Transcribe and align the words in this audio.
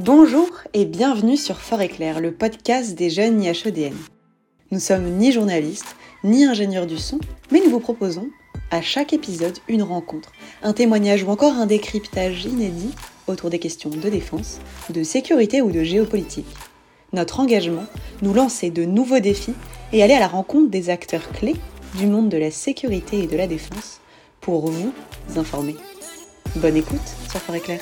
Bonjour 0.00 0.48
et 0.74 0.84
bienvenue 0.84 1.36
sur 1.36 1.56
Fort 1.56 1.80
Éclair, 1.80 2.20
le 2.20 2.30
podcast 2.30 2.94
des 2.94 3.10
jeunes 3.10 3.42
IHEDN. 3.42 3.96
Nous 4.70 4.78
sommes 4.78 5.16
ni 5.16 5.32
journalistes, 5.32 5.96
ni 6.22 6.44
ingénieurs 6.44 6.86
du 6.86 6.96
son, 6.96 7.18
mais 7.50 7.58
nous 7.58 7.70
vous 7.70 7.80
proposons, 7.80 8.28
à 8.70 8.80
chaque 8.80 9.12
épisode, 9.12 9.58
une 9.66 9.82
rencontre, 9.82 10.30
un 10.62 10.72
témoignage 10.72 11.24
ou 11.24 11.30
encore 11.30 11.54
un 11.54 11.66
décryptage 11.66 12.44
inédit 12.44 12.94
autour 13.26 13.50
des 13.50 13.58
questions 13.58 13.90
de 13.90 14.08
défense, 14.08 14.60
de 14.88 15.02
sécurité 15.02 15.62
ou 15.62 15.72
de 15.72 15.82
géopolitique. 15.82 16.46
Notre 17.12 17.40
engagement, 17.40 17.86
nous 18.22 18.34
lancer 18.34 18.70
de 18.70 18.84
nouveaux 18.84 19.18
défis 19.18 19.54
et 19.92 20.04
aller 20.04 20.14
à 20.14 20.20
la 20.20 20.28
rencontre 20.28 20.70
des 20.70 20.90
acteurs 20.90 21.28
clés 21.32 21.56
du 21.96 22.06
monde 22.06 22.28
de 22.28 22.38
la 22.38 22.52
sécurité 22.52 23.24
et 23.24 23.26
de 23.26 23.36
la 23.36 23.48
défense 23.48 24.00
pour 24.40 24.70
vous 24.70 24.92
informer. 25.34 25.74
Bonne 26.54 26.76
écoute 26.76 27.00
sur 27.28 27.40
Fort 27.40 27.56
Éclair. 27.56 27.80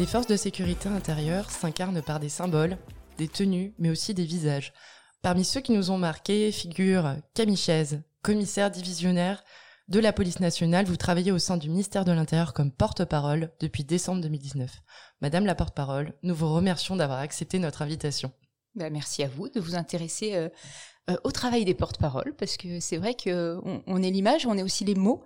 Les 0.00 0.06
forces 0.06 0.26
de 0.26 0.36
sécurité 0.36 0.88
intérieure 0.88 1.50
s'incarnent 1.50 2.00
par 2.00 2.20
des 2.20 2.30
symboles, 2.30 2.78
des 3.18 3.28
tenues, 3.28 3.74
mais 3.78 3.90
aussi 3.90 4.14
des 4.14 4.24
visages. 4.24 4.72
Parmi 5.20 5.44
ceux 5.44 5.60
qui 5.60 5.72
nous 5.72 5.90
ont 5.90 5.98
marqués 5.98 6.50
figurent 6.52 7.16
Camille 7.34 7.58
Chaise, 7.58 8.00
commissaire 8.22 8.70
divisionnaire 8.70 9.44
de 9.88 10.00
la 10.00 10.14
police 10.14 10.40
nationale. 10.40 10.86
Vous 10.86 10.96
travaillez 10.96 11.32
au 11.32 11.38
sein 11.38 11.58
du 11.58 11.68
ministère 11.68 12.06
de 12.06 12.12
l'Intérieur 12.12 12.54
comme 12.54 12.72
porte-parole 12.72 13.52
depuis 13.60 13.84
décembre 13.84 14.22
2019. 14.22 14.70
Madame 15.20 15.44
la 15.44 15.54
porte-parole, 15.54 16.14
nous 16.22 16.34
vous 16.34 16.50
remercions 16.50 16.96
d'avoir 16.96 17.18
accepté 17.18 17.58
notre 17.58 17.82
invitation. 17.82 18.32
Bah, 18.76 18.88
merci 18.88 19.22
à 19.22 19.28
vous 19.28 19.50
de 19.50 19.60
vous 19.60 19.74
intéresser 19.74 20.34
euh, 20.34 20.48
euh, 21.10 21.16
au 21.24 21.30
travail 21.30 21.66
des 21.66 21.74
porte-paroles, 21.74 22.34
parce 22.38 22.56
que 22.56 22.80
c'est 22.80 22.96
vrai 22.96 23.14
qu'on 23.22 23.82
on 23.86 24.02
est 24.02 24.10
l'image, 24.10 24.46
on 24.46 24.56
est 24.56 24.62
aussi 24.62 24.86
les 24.86 24.94
mots. 24.94 25.22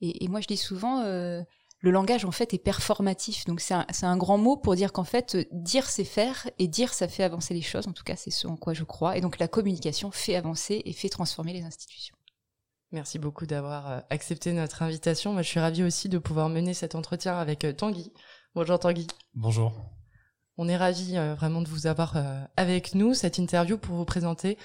Et, 0.00 0.24
et 0.24 0.28
moi, 0.28 0.40
je 0.40 0.46
dis 0.46 0.56
souvent, 0.56 1.02
euh, 1.02 1.42
le 1.84 1.90
langage 1.90 2.24
en 2.24 2.30
fait 2.30 2.54
est 2.54 2.58
performatif. 2.58 3.44
Donc 3.44 3.60
c'est 3.60 3.74
un, 3.74 3.86
un, 4.02 4.16
grand 4.16 4.38
mot 4.38 4.56
pour 4.56 4.74
dire 4.74 4.90
qu'en 4.90 5.04
fait 5.04 5.36
dire 5.52 5.90
c'est 5.90 6.04
faire 6.04 6.48
et 6.58 6.66
dire 6.66 6.94
ça 6.94 7.08
fait 7.08 7.22
avancer 7.22 7.52
les 7.52 7.60
choses. 7.60 7.86
En 7.86 7.92
tout 7.92 8.04
cas 8.04 8.16
c'est 8.16 8.30
ce 8.30 8.46
en 8.46 8.56
quoi 8.56 8.72
je 8.72 8.84
crois. 8.84 9.18
Et 9.18 9.20
donc 9.20 9.38
la 9.38 9.48
communication 9.48 10.10
fait 10.10 10.34
avancer 10.34 10.80
et 10.86 10.94
fait 10.94 11.10
transformer 11.10 11.52
les 11.52 11.62
institutions. 11.62 12.16
Merci 12.90 13.18
beaucoup 13.18 13.44
d'avoir 13.44 13.90
euh, 13.90 14.00
accepté 14.08 14.54
notre 14.54 14.82
invitation. 14.82 15.34
Moi 15.34 15.42
je 15.42 15.48
suis 15.48 15.60
ravie 15.60 15.82
aussi 15.82 16.08
de 16.08 16.16
pouvoir 16.16 16.48
mener 16.48 16.72
cet 16.72 16.94
entretien 16.94 17.36
avec 17.36 17.64
euh, 17.66 17.74
Tanguy. 17.74 18.14
Bonjour 18.54 18.78
Tanguy. 18.78 19.06
Bonjour. 19.34 19.74
On 20.56 20.68
est 20.68 20.78
ravis 20.78 21.18
euh, 21.18 21.34
vraiment 21.34 21.60
de 21.60 21.68
vous 21.68 21.86
avoir 21.86 22.16
avec 22.56 22.94
nous 22.94 23.12
cette 23.12 23.36
interview 23.36 23.76
pour 23.76 23.94
vous 23.94 24.06
présenter 24.06 24.56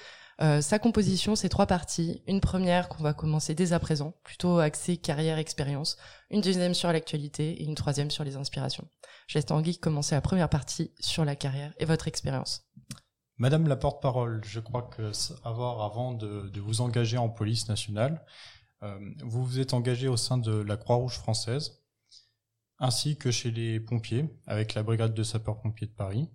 euh, 0.42 0.62
sa 0.62 0.78
composition, 0.78 1.36
c'est 1.36 1.50
trois 1.50 1.66
parties. 1.66 2.22
Une 2.26 2.40
première 2.40 2.88
qu'on 2.88 3.02
va 3.02 3.12
commencer 3.12 3.54
dès 3.54 3.74
à 3.74 3.78
présent, 3.78 4.14
plutôt 4.24 4.58
axée 4.58 4.96
carrière-expérience. 4.96 5.98
Une 6.30 6.40
deuxième 6.40 6.72
sur 6.72 6.90
l'actualité 6.90 7.60
et 7.60 7.64
une 7.64 7.74
troisième 7.74 8.10
sur 8.10 8.24
les 8.24 8.36
inspirations. 8.36 8.88
Je 9.26 9.36
laisse 9.36 9.46
Tanguy 9.46 9.78
commencer 9.78 10.14
la 10.14 10.22
première 10.22 10.48
partie 10.48 10.92
sur 10.98 11.26
la 11.26 11.36
carrière 11.36 11.74
et 11.78 11.84
votre 11.84 12.08
expérience. 12.08 12.66
Madame 13.36 13.68
la 13.68 13.76
porte-parole, 13.76 14.42
je 14.44 14.60
crois 14.60 14.82
que 14.82 15.12
avoir 15.44 15.82
avant 15.82 16.12
de, 16.12 16.50
vous 16.60 16.80
engager 16.80 17.18
en 17.18 17.28
police 17.28 17.68
nationale, 17.68 18.24
euh, 18.82 18.98
vous 19.22 19.44
vous 19.44 19.60
êtes 19.60 19.74
engagé 19.74 20.08
au 20.08 20.16
sein 20.16 20.38
de 20.38 20.52
la 20.52 20.76
Croix-Rouge 20.76 21.18
française, 21.18 21.82
ainsi 22.78 23.16
que 23.16 23.30
chez 23.30 23.50
les 23.50 23.78
pompiers, 23.78 24.24
avec 24.46 24.72
la 24.74 24.82
brigade 24.82 25.14
de 25.14 25.22
sapeurs-pompiers 25.22 25.86
de 25.86 25.92
Paris. 25.92 26.28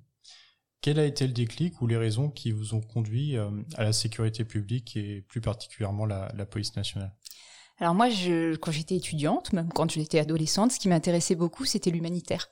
Quel 0.85 0.99
a 0.99 1.05
été 1.05 1.25
le 1.25 1.33
déclic 1.33 1.81
ou 1.81 1.87
les 1.87 1.97
raisons 1.97 2.29
qui 2.29 2.51
vous 2.51 2.75
ont 2.75 2.79
conduit 2.79 3.37
euh, 3.37 3.49
à 3.75 3.83
la 3.83 3.91
sécurité 3.91 4.45
publique 4.45 4.95
et 4.95 5.23
plus 5.27 5.41
particulièrement 5.41 6.05
la, 6.05 6.29
police 6.45 6.75
nationale? 6.75 7.11
Alors 7.79 7.95
moi, 7.95 8.07
quand 8.61 8.71
j'étais 8.71 8.95
étudiante, 8.95 9.51
même 9.51 9.69
quand 9.73 9.89
j'étais 9.89 10.19
adolescente, 10.19 10.73
ce 10.73 10.79
qui 10.79 10.87
m'intéressait 10.87 11.33
beaucoup, 11.33 11.65
c'était 11.65 11.89
l'humanitaire. 11.89 12.47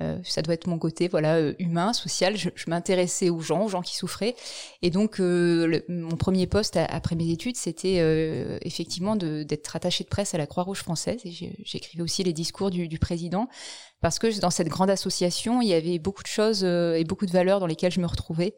Euh, 0.00 0.20
ça 0.22 0.42
doit 0.42 0.54
être 0.54 0.68
mon 0.68 0.78
côté 0.78 1.08
voilà 1.08 1.38
euh, 1.38 1.54
humain, 1.58 1.92
social. 1.92 2.36
Je, 2.36 2.50
m'intéressais 2.68 3.30
aux 3.30 3.40
gens, 3.40 3.64
aux 3.64 3.68
gens 3.68 3.82
qui 3.82 3.96
souffraient. 3.96 4.36
Et 4.82 4.90
donc, 4.90 5.18
mon 5.18 6.16
premier 6.16 6.46
poste 6.46 6.76
après 6.76 7.16
mes 7.16 7.30
études, 7.30 7.56
c'était 7.56 7.96
effectivement 8.62 9.16
d'être 9.16 9.74
attaché 9.74 10.04
de 10.04 10.08
presse 10.08 10.34
à 10.34 10.38
la 10.38 10.46
Croix-Rouge 10.46 10.78
française. 10.78 11.20
Et 11.24 11.32
j'écrivais 11.64 12.04
aussi 12.04 12.22
les 12.22 12.32
discours 12.32 12.70
du, 12.70 12.98
président 13.00 13.48
parce 14.02 14.18
que 14.18 14.40
dans 14.40 14.50
cette 14.50 14.68
grande 14.68 14.90
association, 14.90 15.62
il 15.62 15.68
y 15.68 15.74
avait 15.74 16.00
beaucoup 16.00 16.24
de 16.24 16.28
choses 16.28 16.62
euh, 16.64 16.94
et 16.94 17.04
beaucoup 17.04 17.24
de 17.24 17.30
valeurs 17.30 17.60
dans 17.60 17.66
lesquelles 17.66 17.92
je 17.92 18.00
me 18.00 18.06
retrouvais. 18.06 18.54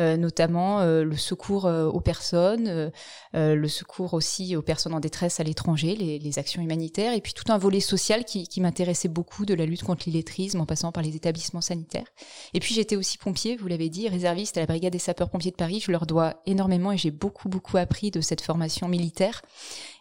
Euh, 0.00 0.16
notamment 0.16 0.80
euh, 0.80 1.04
le 1.04 1.16
secours 1.16 1.66
aux 1.66 2.00
personnes, 2.00 2.90
le 3.32 3.68
secours 3.68 4.14
aussi 4.14 4.56
aux 4.56 4.62
personnes 4.62 4.94
en 4.94 4.98
détresse 4.98 5.38
à 5.38 5.44
l'étranger, 5.44 5.94
les, 5.94 6.38
actions 6.38 6.62
humanitaires, 6.62 7.12
et 7.12 7.20
puis 7.20 7.32
tout 7.32 7.52
un 7.52 7.58
volet 7.58 7.78
social 7.78 8.24
qui 8.24 8.60
m'intéressait 8.60 9.08
beaucoup, 9.08 9.44
de 9.44 9.54
la 9.54 9.66
lutte 9.66 9.82
contre 9.82 10.04
l'illettrisme 10.06 10.60
en 10.60 10.66
passant 10.66 10.90
par 10.92 11.02
les 11.02 11.14
établissements 11.16 11.60
sanitaires. 11.60 12.06
Et 12.54 12.60
puis 12.60 12.74
j'étais 12.74 12.96
aussi 12.96 13.18
pompier, 13.18 13.56
vous 13.56 13.66
l'avez 13.68 13.88
dit, 13.88 14.08
réserviste 14.08 14.56
à 14.56 14.60
la 14.60 14.66
brigade 14.66 14.92
des 14.92 14.98
sapeurs-pompiers 14.98 15.50
de 15.50 15.56
Paris. 15.56 15.80
Je 15.80 15.92
leur 15.92 16.06
dois 16.06 16.34
énormément 16.46 16.92
et 16.92 16.98
j'ai 16.98 17.10
beaucoup 17.10 17.48
beaucoup 17.48 17.76
appris 17.76 18.10
de 18.10 18.20
cette 18.20 18.40
formation 18.40 18.88
militaire 18.88 19.42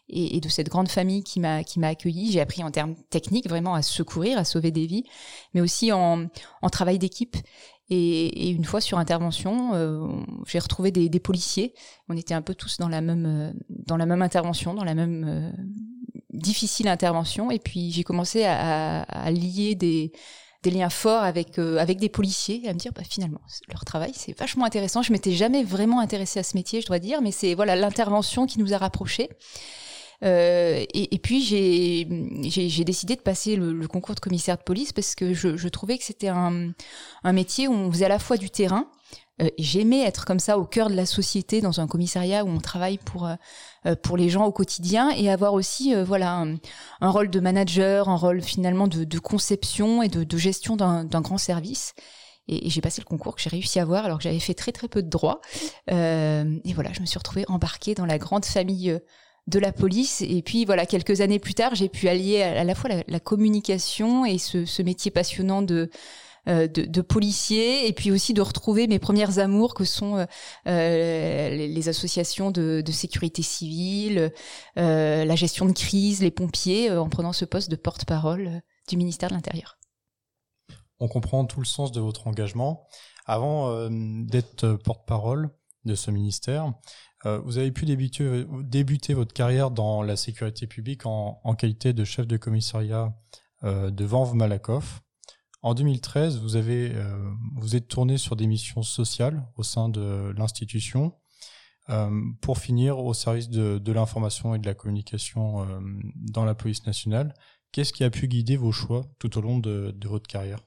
et, 0.10 0.40
de 0.40 0.50
cette 0.50 0.70
grande 0.70 0.90
famille 0.90 1.24
qui 1.24 1.40
m'a 1.40 1.64
qui 1.64 1.80
m'a 1.80 1.88
accueilli. 1.88 2.32
J'ai 2.32 2.42
appris 2.42 2.64
en 2.64 2.72
termes 2.72 2.96
techniques 3.10 3.48
vraiment 3.48 3.74
à 3.74 3.82
secourir, 3.82 4.38
à 4.38 4.44
sauver 4.44 4.72
des 4.72 4.86
vies, 4.86 5.04
mais 5.54 5.62
aussi 5.62 5.92
en, 5.92 6.28
en 6.62 6.70
travail 6.70 7.00
d'équipe. 7.00 7.38
Et, 7.90 8.50
une 8.50 8.66
fois 8.66 8.82
sur 8.82 8.98
intervention, 8.98 9.74
euh, 9.74 10.08
j'ai 10.48 10.60
retrouvé 10.60 10.92
des, 10.92 11.20
policiers. 11.20 11.74
On 12.10 12.18
était 12.18 12.34
un 12.34 12.42
peu 12.42 12.56
tous 12.56 12.78
dans 12.78 12.88
la 12.88 13.02
même 13.02 13.26
euh, 13.26 13.52
dans 13.70 13.98
la 13.98 14.06
même 14.06 14.22
intervention, 14.22 14.74
dans 14.74 14.84
la 14.84 14.96
même 14.96 15.26
euh, 15.28 15.52
difficile 16.32 16.88
intervention. 16.88 17.52
Et 17.52 17.60
puis 17.60 17.92
j'ai 17.92 18.04
commencé 18.04 18.46
à, 18.46 19.32
lier 19.32 19.76
des 19.76 20.12
des 20.64 20.72
liens 20.72 20.90
forts 20.90 21.24
avec 21.24 21.60
avec 21.60 22.00
des 22.00 22.08
policiers 22.08 22.68
à 22.70 22.74
me 22.74 22.80
dire 22.80 22.94
bah, 22.94 23.04
finalement 23.08 23.42
leur 23.68 23.84
travail 23.84 24.14
c'est 24.16 24.38
vachement 24.40 24.66
intéressant. 24.66 25.02
Je 25.02 25.12
m'étais 25.12 25.34
jamais 25.34 25.64
vraiment 25.64 26.00
intéressée 26.00 26.40
à 26.40 26.44
ce 26.44 26.56
métier, 26.56 26.80
je 26.80 26.88
dois 26.88 27.00
dire, 27.00 27.22
mais 27.22 27.32
c'est 27.32 27.54
voilà 27.54 27.76
l'intervention 27.76 28.46
qui 28.46 28.60
nous 28.60 28.74
a 28.74 28.78
rapprochés. 28.78 29.30
Euh, 30.24 30.86
et, 30.94 31.20
puis 31.20 31.42
j'ai 31.44 32.84
décidé 32.84 33.16
de 33.16 33.22
passer 33.22 33.56
le, 33.56 33.88
concours 33.88 34.16
de 34.16 34.20
commissaire 34.20 34.58
de 34.58 34.64
police 34.64 34.94
parce 34.94 35.16
que 35.16 35.34
je, 35.34 35.68
trouvais 35.68 35.98
que 35.98 36.04
c'était 36.04 36.30
un, 36.30 36.74
métier 37.26 37.68
où 37.68 37.74
on 37.74 37.92
faisait 37.92 38.06
à 38.06 38.10
la 38.10 38.20
fois 38.20 38.38
du 38.38 38.50
terrain. 38.50 38.88
Euh, 39.42 39.50
J'aimais 39.58 40.04
être 40.04 40.26
comme 40.26 40.40
ça 40.40 40.60
au 40.60 40.66
cœur 40.66 40.90
de 40.90 40.96
la 40.96 41.08
société 41.08 41.60
dans 41.60 41.80
un 41.80 41.88
commissariat 41.88 42.46
où 42.46 42.50
on 42.50 42.60
travaille 42.60 43.00
pour 43.00 43.28
euh, 43.28 43.96
pour 44.04 44.16
les 44.16 44.30
gens 44.30 44.46
au 44.46 44.52
quotidien 44.52 45.10
et 45.10 45.30
avoir 45.30 45.54
aussi 45.54 45.94
voilà 46.04 46.46
un, 47.02 47.10
rôle 47.10 47.30
de 47.30 47.40
manager, 47.40 48.10
un 48.10 48.16
rôle 48.16 48.42
finalement 48.42 48.88
de, 48.88 49.20
conception 49.20 50.04
et 50.04 50.08
de, 50.08 50.38
gestion 50.38 50.76
d'un 50.78 51.22
grand 51.22 51.38
service. 51.38 51.96
Et, 52.48 52.70
j'ai 52.70 52.82
passé 52.82 53.02
le 53.02 53.06
concours 53.06 53.36
que 53.36 53.42
j'ai 53.42 53.50
réussi 53.50 53.80
à 53.80 53.82
avoir 53.82 54.06
alors 54.06 54.20
que 54.20 54.24
j'avais 54.24 54.40
fait 54.40 54.54
très 54.54 54.72
très 54.72 54.88
peu 54.88 55.02
de 55.02 55.10
droit. 55.10 55.42
Et 55.88 56.74
voilà, 56.74 56.94
je 56.94 57.02
me 57.02 57.06
suis 57.06 57.18
retrouvée 57.18 57.46
embarquée 57.48 57.96
dans 57.96 58.06
la 58.06 58.20
grande 58.20 58.46
famille 58.46 59.00
de 59.48 59.60
la 59.60 59.72
police. 59.72 60.22
Et 60.22 60.42
puis 60.42 60.66
voilà, 60.66 60.86
quelques 60.86 61.22
années 61.22 61.40
plus 61.40 61.54
tard, 61.54 61.76
j'ai 61.76 61.90
pu 61.90 62.08
allier 62.08 62.42
à, 62.42 62.64
la 62.64 62.76
fois 62.76 62.90
la, 63.08 63.20
communication 63.20 64.26
et 64.26 64.38
ce, 64.38 64.82
métier 64.82 65.12
passionnant 65.12 65.62
de, 65.62 65.90
euh, 66.48 66.68
de, 66.68 66.84
de, 66.84 67.02
policier, 67.02 67.88
et 67.88 67.94
puis 67.94 68.12
aussi 68.12 68.34
de 68.34 68.42
retrouver 68.42 68.88
mes 68.88 69.00
premières 69.00 69.40
amours 69.40 69.74
que 69.74 69.86
sont 69.86 70.26
euh, 70.68 71.50
les, 71.50 71.68
les, 71.68 71.90
associations 71.90 72.52
de, 72.52 72.82
de 72.86 72.92
sécurité 72.92 73.42
civile, 73.42 74.32
euh, 74.78 75.26
la 75.26 75.36
gestion 75.36 75.66
de 75.66 75.74
crise, 75.74 76.22
les 76.22 76.32
pompiers, 76.32 76.90
euh, 76.90 77.02
en 77.02 77.10
prenant 77.10 77.34
ce 77.34 77.46
poste 77.46 77.70
de 77.70 77.76
porte-parole 77.76 78.48
euh, 78.48 78.60
du 78.90 78.98
ministère 78.98 79.30
de 79.30 79.36
l'Intérieur. 79.36 79.78
On 81.00 81.08
comprend 81.08 81.44
tout 81.46 81.60
le 81.60 81.66
sens 81.66 81.92
de 81.92 82.00
votre 82.00 82.28
engagement. 82.28 82.88
Avant 83.26 83.70
euh, 83.70 83.90
d'être 83.92 84.74
porte-parole 84.84 85.50
de 85.86 85.96
ce 85.96 86.12
ministère, 86.12 86.74
euh, 87.26 87.40
vous 87.40 87.58
avez 87.58 87.72
pu 87.72 87.86
débuter, 87.86 89.14
votre 89.14 89.34
carrière 89.34 89.72
dans 89.72 90.02
la 90.02 90.16
sécurité 90.16 90.68
publique 90.68 91.06
en, 91.06 91.56
qualité 91.56 91.94
de 91.94 92.04
chef 92.04 92.28
de 92.28 92.38
commissariat 92.38 93.14
euh, 93.64 93.92
de 93.92 94.06
Vanves-Malakoff. 94.06 95.02
En 95.62 95.74
2013, 95.74 96.42
vous 96.42 96.58
avez 96.58 96.92
euh, 96.94 97.32
vous 97.56 97.76
êtes 97.78 97.88
tourné 97.88 98.18
sur 98.18 98.36
des 98.36 98.48
missions 98.48 98.84
sociales 98.84 99.48
au 99.56 99.64
sein 99.64 99.90
de 99.90 100.34
l'institution 100.38 101.14
pour 102.40 102.60
finir 102.60 103.00
au 103.00 103.14
service 103.14 103.50
de, 103.50 103.92
l'information 103.92 104.56
et 104.56 104.60
de 104.60 104.66
la 104.66 104.74
communication 104.74 105.68
dans 106.16 106.46
la 106.46 106.56
police 106.56 106.86
nationale. 106.86 107.34
Qu'est-ce 107.74 107.92
qui 107.92 108.06
a 108.06 108.10
pu 108.10 108.30
guider 108.30 108.56
vos 108.56 108.72
choix 108.72 109.04
tout 109.20 109.38
au 109.38 109.42
long 109.42 109.60
de, 109.60 109.94
votre 110.06 110.26
carrière? 110.26 110.60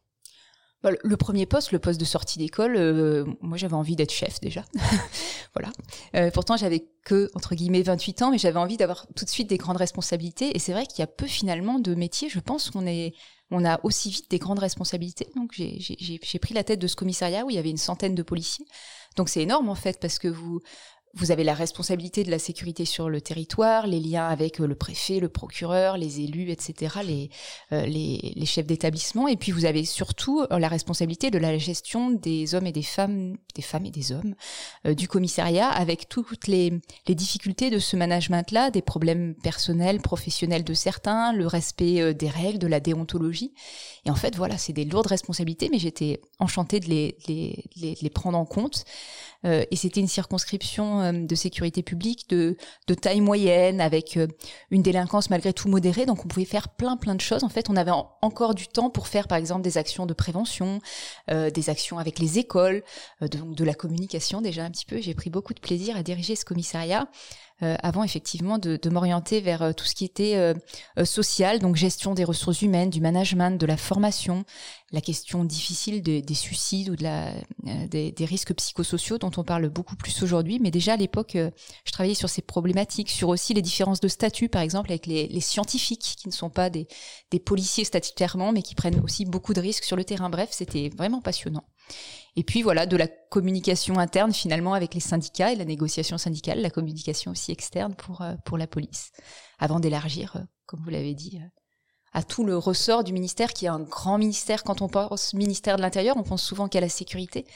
Le 1.02 1.16
premier 1.16 1.46
poste, 1.46 1.72
le 1.72 1.78
poste 1.78 2.00
de 2.00 2.04
sortie 2.04 2.38
d'école, 2.38 2.76
euh, 2.76 3.24
moi 3.40 3.56
j'avais 3.56 3.74
envie 3.74 3.96
d'être 3.96 4.12
chef 4.12 4.40
déjà. 4.40 4.64
voilà. 5.54 5.70
Euh, 6.14 6.30
pourtant 6.30 6.56
j'avais 6.56 6.86
que, 7.04 7.30
entre 7.34 7.54
guillemets, 7.54 7.82
28 7.82 8.22
ans, 8.22 8.30
mais 8.30 8.38
j'avais 8.38 8.58
envie 8.58 8.76
d'avoir 8.76 9.06
tout 9.14 9.24
de 9.24 9.30
suite 9.30 9.48
des 9.48 9.58
grandes 9.58 9.76
responsabilités. 9.76 10.56
Et 10.56 10.58
c'est 10.58 10.72
vrai 10.72 10.86
qu'il 10.86 11.00
y 11.00 11.02
a 11.02 11.06
peu 11.06 11.26
finalement 11.26 11.78
de 11.78 11.94
métiers, 11.94 12.28
je 12.28 12.40
pense 12.40 12.70
qu'on 12.70 12.86
est, 12.86 13.14
on 13.50 13.64
a 13.64 13.80
aussi 13.84 14.10
vite 14.10 14.30
des 14.30 14.38
grandes 14.38 14.58
responsabilités. 14.58 15.28
Donc 15.36 15.52
j'ai 15.54 16.38
pris 16.38 16.54
la 16.54 16.64
tête 16.64 16.78
de 16.78 16.86
ce 16.86 16.96
commissariat 16.96 17.44
où 17.44 17.50
il 17.50 17.56
y 17.56 17.58
avait 17.58 17.70
une 17.70 17.76
centaine 17.76 18.14
de 18.14 18.22
policiers. 18.22 18.66
Donc 19.16 19.28
c'est 19.28 19.42
énorme 19.42 19.68
en 19.68 19.74
fait 19.74 19.98
parce 20.00 20.18
que 20.18 20.28
vous, 20.28 20.60
vous 21.16 21.30
avez 21.30 21.44
la 21.44 21.54
responsabilité 21.54 22.24
de 22.24 22.30
la 22.30 22.38
sécurité 22.38 22.84
sur 22.84 23.08
le 23.08 23.20
territoire, 23.20 23.86
les 23.86 24.00
liens 24.00 24.28
avec 24.28 24.58
le 24.58 24.74
préfet, 24.74 25.18
le 25.18 25.28
procureur, 25.28 25.96
les 25.96 26.20
élus, 26.20 26.50
etc., 26.50 26.96
les, 27.04 27.30
les, 27.70 28.32
les 28.34 28.46
chefs 28.46 28.66
d'établissement, 28.66 29.26
et 29.26 29.36
puis 29.36 29.52
vous 29.52 29.64
avez 29.64 29.84
surtout 29.84 30.44
la 30.50 30.68
responsabilité 30.68 31.30
de 31.30 31.38
la 31.38 31.56
gestion 31.58 32.10
des 32.10 32.54
hommes 32.54 32.66
et 32.66 32.72
des 32.72 32.82
femmes, 32.82 33.36
des 33.54 33.62
femmes 33.62 33.86
et 33.86 33.90
des 33.90 34.12
hommes 34.12 34.34
du 34.84 35.08
commissariat, 35.08 35.68
avec 35.68 36.08
toutes 36.08 36.46
les, 36.46 36.72
les 37.06 37.14
difficultés 37.14 37.70
de 37.70 37.78
ce 37.78 37.96
management-là, 37.96 38.70
des 38.70 38.82
problèmes 38.82 39.34
personnels, 39.34 40.00
professionnels 40.00 40.64
de 40.64 40.74
certains, 40.74 41.32
le 41.32 41.46
respect 41.46 42.14
des 42.14 42.28
règles, 42.28 42.58
de 42.58 42.66
la 42.66 42.80
déontologie. 42.80 43.54
Et 44.04 44.10
en 44.10 44.14
fait, 44.14 44.36
voilà, 44.36 44.58
c'est 44.58 44.72
des 44.72 44.84
lourdes 44.84 45.06
responsabilités, 45.06 45.68
mais 45.70 45.78
j'étais 45.78 46.20
enchantée 46.38 46.80
de 46.80 46.86
les, 46.86 47.16
les, 47.26 47.64
les, 47.76 47.96
les 48.00 48.10
prendre 48.10 48.38
en 48.38 48.44
compte. 48.44 48.84
Euh, 49.46 49.64
et 49.70 49.76
c'était 49.76 50.00
une 50.00 50.08
circonscription 50.08 51.00
euh, 51.00 51.12
de 51.12 51.34
sécurité 51.34 51.82
publique 51.82 52.28
de, 52.28 52.56
taille 53.00 53.20
moyenne, 53.20 53.80
avec 53.80 54.16
euh, 54.16 54.26
une 54.70 54.82
délinquance 54.82 55.30
malgré 55.30 55.52
tout 55.52 55.68
modérée. 55.68 56.06
Donc 56.06 56.24
on 56.24 56.28
pouvait 56.28 56.46
faire 56.46 56.68
plein 56.68 56.96
plein 56.96 57.14
de 57.14 57.20
choses. 57.20 57.44
En 57.44 57.48
fait, 57.48 57.70
on 57.70 57.76
avait 57.76 57.92
encore 58.22 58.54
du 58.54 58.66
temps 58.66 58.90
pour 58.90 59.08
faire, 59.08 59.28
par 59.28 59.38
exemple, 59.38 59.62
des 59.62 59.78
actions 59.78 60.06
de 60.06 60.14
prévention, 60.14 60.80
des 61.28 61.70
actions 61.70 61.98
avec 61.98 62.18
les 62.18 62.38
écoles, 62.38 62.82
de 63.20 63.64
la 63.64 63.74
communication 63.74 64.40
déjà 64.40 64.64
un 64.64 64.70
petit 64.70 64.86
peu. 64.86 65.00
J'ai 65.00 65.14
pris 65.14 65.30
beaucoup 65.30 65.54
de 65.54 65.60
plaisir 65.60 65.96
à 65.96 66.02
diriger 66.02 66.36
ce 66.36 66.44
commissariat. 66.44 67.08
Euh, 67.62 67.74
avant 67.82 68.02
effectivement 68.02 68.58
de, 68.58 68.76
de 68.76 68.90
m'orienter 68.90 69.40
vers 69.40 69.62
euh, 69.62 69.72
tout 69.72 69.86
ce 69.86 69.94
qui 69.94 70.04
était 70.04 70.36
euh, 70.36 71.04
social, 71.06 71.58
donc 71.58 71.74
gestion 71.74 72.12
des 72.12 72.24
ressources 72.24 72.60
humaines, 72.60 72.90
du 72.90 73.00
management, 73.00 73.58
de 73.58 73.64
la 73.64 73.78
formation, 73.78 74.44
la 74.92 75.00
question 75.00 75.42
difficile 75.42 76.02
des 76.02 76.34
suicides 76.34 76.90
ou 76.90 76.96
de 76.96 77.02
la, 77.02 77.32
des, 77.88 78.12
des, 78.12 78.24
risques 78.26 78.54
psychosociaux 78.54 79.16
dont 79.16 79.30
on 79.38 79.42
parle 79.42 79.70
beaucoup 79.70 79.96
plus 79.96 80.22
aujourd'hui. 80.22 80.58
Mais 80.60 80.70
déjà 80.70 80.92
à 80.92 80.96
l'époque, 80.96 81.32
je 81.34 81.92
travaillais 81.92 82.14
sur 82.14 82.28
ces 82.28 82.42
problématiques, 82.42 83.10
sur 83.10 83.30
aussi 83.30 83.54
les 83.54 83.62
différences 83.62 84.00
de 84.00 84.08
statut, 84.08 84.48
par 84.48 84.62
exemple 84.62 84.92
avec 84.92 85.06
les, 85.06 85.26
les 85.26 85.40
scientifiques 85.40 86.16
qui 86.18 86.28
ne 86.28 86.32
sont 86.32 86.50
pas 86.50 86.68
des, 86.70 86.86
des 87.30 87.40
policiers 87.40 87.84
statutairement, 87.84 88.52
mais 88.52 88.62
qui 88.62 88.74
prennent 88.74 89.00
aussi 89.00 89.24
beaucoup 89.24 89.54
de 89.54 89.60
risques 89.60 89.84
sur 89.84 89.96
le 89.96 90.04
terrain. 90.04 90.30
Bref, 90.30 90.50
c'était 90.52 90.90
vraiment 90.90 91.20
passionnant. 91.22 91.64
Et 92.36 92.44
puis 92.44 92.62
voilà, 92.62 92.84
de 92.84 92.96
la 92.96 93.08
communication 93.08 93.98
interne 93.98 94.32
finalement 94.32 94.74
avec 94.74 94.92
les 94.92 95.00
syndicats 95.00 95.52
et 95.52 95.56
la 95.56 95.64
négociation 95.64 96.18
syndicale, 96.18 96.60
la 96.60 96.70
communication 96.70 97.30
aussi 97.32 97.50
externe 97.50 97.94
pour, 97.94 98.20
euh, 98.20 98.34
pour 98.44 98.58
la 98.58 98.66
police, 98.66 99.10
avant 99.58 99.80
d'élargir, 99.80 100.36
euh, 100.36 100.40
comme 100.66 100.82
vous 100.84 100.90
l'avez 100.90 101.14
dit, 101.14 101.40
euh, 101.42 101.48
à 102.12 102.22
tout 102.22 102.44
le 102.44 102.56
ressort 102.58 103.04
du 103.04 103.14
ministère, 103.14 103.54
qui 103.54 103.64
est 103.64 103.70
un 103.70 103.80
grand 103.80 104.18
ministère. 104.18 104.64
Quand 104.64 104.82
on 104.82 104.88
pense 104.88 105.32
ministère 105.32 105.76
de 105.76 105.82
l'Intérieur, 105.82 106.16
on 106.18 106.22
pense 106.22 106.42
souvent 106.42 106.68
qu'à 106.68 106.80
la 106.80 106.88
sécurité. 106.90 107.46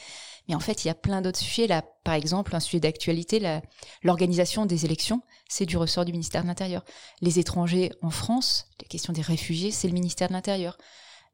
Mais 0.48 0.54
en 0.54 0.60
fait, 0.60 0.84
il 0.84 0.88
y 0.88 0.90
a 0.90 0.94
plein 0.94 1.20
d'autres 1.20 1.38
sujets. 1.38 1.66
Là, 1.66 1.82
par 2.02 2.14
exemple, 2.14 2.56
un 2.56 2.60
sujet 2.60 2.80
d'actualité, 2.80 3.60
l'organisation 4.02 4.66
des 4.66 4.84
élections, 4.84 5.22
c'est 5.48 5.64
du 5.64 5.76
ressort 5.76 6.04
du 6.04 6.12
ministère 6.12 6.42
de 6.42 6.48
l'Intérieur. 6.48 6.84
Les 7.20 7.38
étrangers 7.38 7.92
en 8.02 8.10
France, 8.10 8.66
la 8.80 8.88
question 8.88 9.12
des 9.12 9.22
réfugiés, 9.22 9.70
c'est 9.70 9.88
le 9.88 9.94
ministère 9.94 10.28
de 10.28 10.34
l'Intérieur 10.34 10.76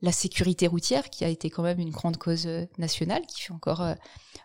la 0.03 0.13
sécurité 0.13 0.67
routière, 0.67 1.09
qui 1.11 1.25
a 1.25 1.29
été 1.29 1.51
quand 1.51 1.63
même 1.63 1.79
une 1.79 1.91
grande 1.91 2.19
cause 2.19 2.47
euh, 2.47 2.67
nationale, 2.79 3.25
qui 3.27 3.43
fait 3.43 3.53
encore 3.53 3.81
euh, 3.81 3.95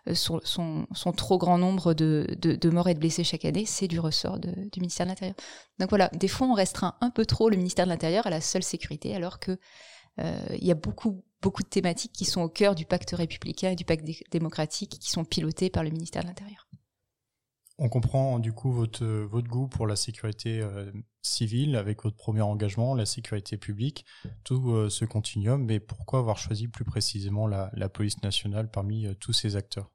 euh, 0.08 0.14
son, 0.14 1.12
trop 1.16 1.38
grand 1.38 1.58
nombre 1.58 1.94
de, 1.94 2.26
morts 2.70 2.88
et 2.88 2.94
de 2.94 2.98
blessés 2.98 3.24
chaque 3.24 3.44
année, 3.44 3.66
c'est 3.66 3.88
du 3.88 4.00
ressort 4.00 4.38
du 4.38 4.80
ministère 4.80 5.06
de 5.06 5.10
l'Intérieur. 5.10 5.36
Donc 5.78 5.90
voilà, 5.90 6.08
des 6.08 6.28
fois 6.28 6.46
on 6.46 6.54
restreint 6.54 6.94
un 7.00 7.10
peu 7.10 7.26
trop 7.26 7.50
le 7.50 7.56
ministère 7.56 7.84
de 7.84 7.90
l'Intérieur 7.90 8.26
à 8.26 8.30
la 8.30 8.40
seule 8.40 8.62
sécurité, 8.62 9.14
alors 9.14 9.38
que 9.38 9.58
il 10.18 10.64
y 10.66 10.70
a 10.70 10.74
beaucoup 10.74 11.24
beaucoup 11.40 11.62
de 11.62 11.68
thématiques 11.68 12.12
qui 12.12 12.26
sont 12.26 12.42
au 12.42 12.48
cœur 12.48 12.74
du 12.74 12.84
pacte 12.84 13.12
républicain 13.12 13.70
et 13.70 13.76
du 13.76 13.84
pacte 13.84 14.04
démocratique 14.30 14.98
qui 15.00 15.10
sont 15.10 15.24
pilotées 15.24 15.70
par 15.70 15.82
le 15.82 15.90
ministère 15.90 16.22
de 16.22 16.28
l'Intérieur. 16.28 16.68
On 17.78 17.88
comprend 17.88 18.38
du 18.38 18.52
coup 18.52 18.70
votre, 18.70 19.04
goût 19.48 19.66
pour 19.66 19.86
la 19.86 19.96
sécurité 19.96 20.60
euh, 20.60 20.92
civile 21.22 21.76
avec 21.76 22.02
votre 22.02 22.16
premier 22.16 22.42
engagement, 22.42 22.94
la 22.94 23.06
sécurité 23.06 23.56
publique, 23.56 24.04
tout 24.44 24.72
euh, 24.72 24.90
ce 24.90 25.04
continuum, 25.04 25.64
mais 25.64 25.80
pourquoi 25.80 26.18
avoir 26.18 26.38
choisi 26.38 26.68
plus 26.68 26.84
précisément 26.84 27.46
la, 27.46 27.70
police 27.88 28.22
nationale 28.22 28.70
parmi 28.70 29.06
euh, 29.06 29.14
tous 29.14 29.32
ces 29.32 29.56
acteurs? 29.56 29.90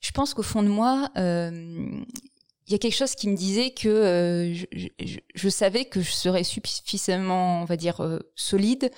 Je 0.00 0.10
pense 0.10 0.34
qu'au 0.34 0.42
fond 0.42 0.62
de 0.62 0.68
moi, 0.68 1.10
il 1.16 2.72
y 2.72 2.74
a 2.74 2.78
quelque 2.78 2.94
chose 2.94 3.14
qui 3.14 3.28
me 3.28 3.36
disait 3.36 3.70
que 3.70 4.52
je, 4.54 4.66
je, 4.98 5.18
je, 5.34 5.48
savais 5.48 5.86
que 5.86 6.00
je 6.00 6.10
serais 6.10 6.44
suffisamment, 6.44 7.62
on 7.62 7.64
va 7.64 7.76
dire, 7.76 8.20
solide 8.34 8.90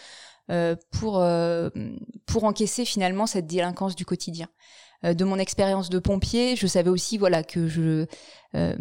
pour, 0.90 1.24
pour 2.26 2.44
encaisser 2.44 2.84
finalement 2.84 3.26
cette 3.26 3.46
délinquance 3.46 3.94
du 3.94 4.04
quotidien. 4.04 4.48
Euh, 5.04 5.14
de 5.14 5.24
mon 5.24 5.38
expérience 5.38 5.90
de 5.90 5.98
pompier, 5.98 6.56
je 6.56 6.66
savais 6.66 6.90
aussi 6.90 7.18
voilà 7.18 7.44
que 7.44 7.68
je 7.68 8.06
euh, 8.54 8.74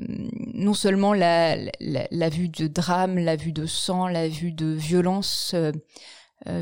non 0.53 0.73
seulement 0.73 1.13
la, 1.13 1.55
la, 1.79 2.29
vue 2.29 2.49
de 2.49 2.67
drame, 2.67 3.19
la 3.19 3.35
vue 3.35 3.51
de 3.51 3.65
sang, 3.65 4.07
la 4.07 4.27
vue 4.27 4.51
de 4.51 4.65
violence, 4.67 5.51
euh, 5.53 5.71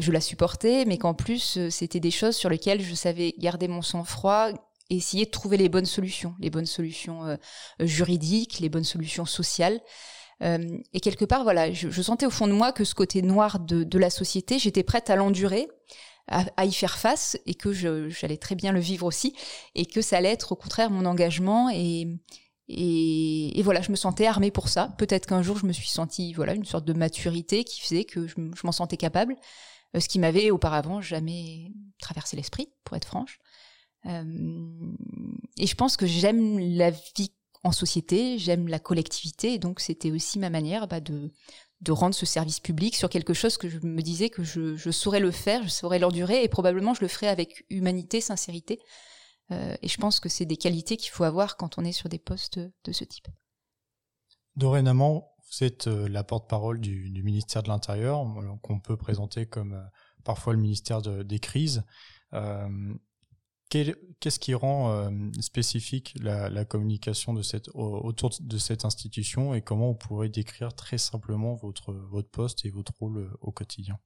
je 0.01 0.11
la 0.11 0.19
supportais, 0.19 0.83
mais 0.85 0.97
qu'en 0.97 1.13
plus 1.13 1.69
c'était 1.69 1.99
des 1.99 2.11
choses 2.11 2.35
sur 2.35 2.49
lesquelles 2.49 2.81
je 2.81 2.95
savais 2.95 3.33
garder 3.37 3.67
mon 3.67 3.81
sang-froid, 3.81 4.49
essayer 4.89 5.25
de 5.25 5.31
trouver 5.31 5.57
les 5.57 5.69
bonnes 5.69 5.85
solutions, 5.85 6.35
les 6.39 6.49
bonnes 6.49 6.65
solutions 6.65 7.37
juridiques, 7.79 8.59
les 8.59 8.69
bonnes 8.69 8.83
solutions 8.83 9.25
sociales. 9.25 9.79
et 10.41 10.99
quelque 11.01 11.25
part, 11.25 11.43
voilà, 11.43 11.71
je, 11.71 11.89
je, 11.89 12.01
sentais 12.01 12.25
au 12.25 12.29
fond 12.29 12.47
de 12.47 12.53
moi 12.53 12.71
que 12.71 12.83
ce 12.83 12.95
côté 12.95 13.21
noir 13.21 13.59
de, 13.59 13.83
de 13.83 13.99
la 13.99 14.09
société, 14.09 14.59
j'étais 14.59 14.83
prête 14.83 15.09
à 15.09 15.15
l'endurer, 15.15 15.67
à, 16.27 16.65
y 16.65 16.73
faire 16.73 16.97
face 16.97 17.37
et 17.45 17.53
que 17.53 17.71
j'allais 17.71 18.37
très 18.37 18.55
bien 18.55 18.71
le 18.71 18.79
vivre 18.79 19.05
aussi 19.05 19.35
et 19.75 19.85
que 19.85 20.01
ça 20.01 20.17
allait 20.17 20.31
être 20.31 20.53
au 20.53 20.55
contraire 20.55 20.89
mon 20.89 21.05
engagement 21.05 21.69
et, 21.69 22.07
et, 22.67 23.61
voilà, 23.61 23.81
je 23.81 23.91
me 23.91 23.95
sentais 23.95 24.25
armée 24.25 24.49
pour 24.49 24.69
ça. 24.69 24.95
Peut-être 24.97 25.27
qu'un 25.27 25.43
jour 25.43 25.57
je 25.57 25.67
me 25.67 25.73
suis 25.73 25.87
sentie 25.87 26.33
voilà 26.33 26.53
une 26.55 26.65
sorte 26.65 26.85
de 26.85 26.93
maturité 26.93 27.63
qui 27.63 27.81
faisait 27.81 28.05
que 28.05 28.27
je, 28.27 28.35
m'en 28.63 28.71
sentais 28.71 28.97
capable, 28.97 29.35
euh, 29.95 29.99
ce 29.99 30.09
qui 30.09 30.19
m'avait 30.19 30.51
auparavant 30.51 30.99
jamais 31.01 31.71
traversé 31.99 32.35
l'esprit, 32.35 32.69
pour 32.83 32.97
être 32.97 33.05
franche. 33.05 33.39
Euh, 34.07 34.23
et 35.57 35.67
je 35.67 35.75
pense 35.75 35.97
que 35.97 36.05
j'aime 36.05 36.59
la 36.59 36.91
vie 36.91 37.31
en 37.63 37.71
société, 37.71 38.37
j'aime 38.37 38.67
la 38.67 38.77
collectivité, 38.77 39.57
donc 39.57 39.79
c'était 39.79 40.11
aussi 40.11 40.37
ma 40.37 40.51
manière 40.51 40.87
bah, 40.87 40.99
de, 40.99 41.31
de 41.81 41.91
rendre 41.91 42.15
ce 42.15 42.25
service 42.25 42.59
public 42.59 42.95
sur 42.95 43.09
quelque 43.09 43.33
chose 43.33 43.57
que 43.57 43.69
je 43.69 43.79
me 43.79 44.01
disais 44.01 44.29
que 44.29 44.43
je, 44.43 44.91
saurais 44.91 45.19
le 45.19 45.31
faire, 45.31 45.63
je 45.63 45.69
saurais 45.69 45.99
l'endurer 45.99 46.43
et 46.43 46.47
probablement 46.47 46.93
je 46.93 47.01
le 47.01 47.07
ferais 47.07 47.27
avec 47.27 47.65
humanité, 47.69 48.21
sincérité. 48.21 48.79
Euh, 49.51 49.75
et 49.81 49.87
je 49.87 49.97
pense 49.97 50.19
que 50.19 50.29
c'est 50.29 50.45
des 50.45 50.57
qualités 50.57 50.97
qu'il 50.97 51.11
faut 51.11 51.23
avoir 51.23 51.57
quand 51.57 51.77
on 51.77 51.83
est 51.83 51.91
sur 51.91 52.09
des 52.09 52.17
postes 52.17 52.59
de 52.59 52.91
ce 52.91 53.03
type. 53.03 53.27
Dorénavant, 54.55 55.35
vous 55.51 55.63
êtes 55.63 55.87
euh, 55.87 56.07
la 56.07 56.23
porte-parole 56.23 56.79
du, 56.79 57.21
ministère 57.23 57.61
de 57.61 57.67
l'Intérieur, 57.67 58.25
qu'on 58.61 58.79
peut 58.79 58.97
présenter 58.97 59.45
comme 59.45 59.73
euh, 59.73 59.83
parfois 60.23 60.53
le 60.53 60.59
ministère 60.59 61.01
des 61.01 61.39
crises. 61.39 61.83
Qu'est-ce 64.19 64.39
qui 64.39 64.53
rend 64.53 64.91
euh, 64.91 65.09
spécifique 65.39 66.15
la, 66.21 66.65
communication 66.65 67.35
autour 67.73 68.31
de 68.39 68.57
cette 68.57 68.85
institution 68.85 69.53
et 69.53 69.61
comment 69.61 69.89
on 69.89 69.95
pourrait 69.95 70.29
décrire 70.29 70.73
très 70.73 70.97
simplement 70.97 71.55
votre, 71.55 71.93
poste 72.31 72.65
et 72.65 72.69
votre 72.69 72.93
rôle 72.99 73.17
euh, 73.17 73.37
au 73.41 73.51
quotidien? 73.51 73.99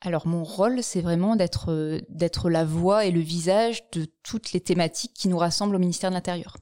Alors 0.00 0.28
mon 0.28 0.44
rôle, 0.44 0.82
c'est 0.82 1.00
vraiment 1.00 1.36
euh, 1.68 2.00
d'être 2.08 2.50
la 2.50 2.64
voix 2.64 3.04
et 3.04 3.10
le 3.10 3.20
visage 3.20 3.82
de 3.90 4.06
toutes 4.22 4.52
les 4.52 4.60
thématiques 4.60 5.14
qui 5.14 5.28
nous 5.28 5.38
rassemblent 5.38 5.74
au 5.74 5.80
ministère 5.80 6.10
de 6.10 6.14
l'Intérieur. 6.14 6.56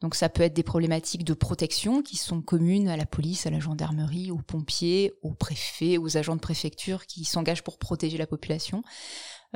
Donc 0.00 0.14
ça 0.14 0.28
peut 0.28 0.42
être 0.42 0.54
des 0.54 0.62
problématiques 0.62 1.24
de 1.24 1.34
protection 1.34 2.02
qui 2.02 2.16
sont 2.16 2.40
communes 2.40 2.88
à 2.88 2.96
la 2.96 3.04
police, 3.04 3.46
à 3.46 3.50
la 3.50 3.58
gendarmerie, 3.58 4.30
aux 4.30 4.38
pompiers, 4.38 5.12
aux 5.22 5.34
préfets, 5.34 5.98
aux 5.98 6.16
agents 6.16 6.36
de 6.36 6.40
préfecture 6.40 7.04
qui 7.06 7.24
s'engagent 7.24 7.64
pour 7.64 7.78
protéger 7.78 8.16
la 8.16 8.28
population. 8.28 8.82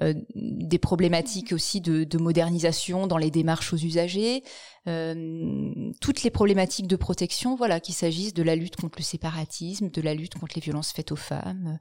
Euh, 0.01 0.15
des 0.35 0.79
problématiques 0.79 1.53
aussi 1.53 1.83
de, 1.83 2.05
de, 2.05 2.17
modernisation 2.17 3.07
dans 3.07 3.19
les 3.19 3.31
démarches 3.31 3.75
aux 3.75 3.77
usagers, 3.77 4.43
euh, 4.89 5.71
toutes 6.01 6.23
les 6.23 6.31
problématiques 6.31 6.87
de 6.87 6.97
protection, 6.97 7.57
voilà, 7.57 7.79
qu'il 7.79 7.95
s'agisse 7.95 8.33
de 8.33 8.43
la 8.43 8.57
lutte 8.57 8.77
contre 8.77 8.99
le 8.99 9.05
séparatisme, 9.05 9.91
de 9.91 10.01
la 10.01 10.15
lutte 10.15 10.39
contre 10.39 10.55
les 10.55 10.63
violences 10.63 10.93
faites 10.93 11.13
aux 11.13 11.17
femmes, 11.17 11.79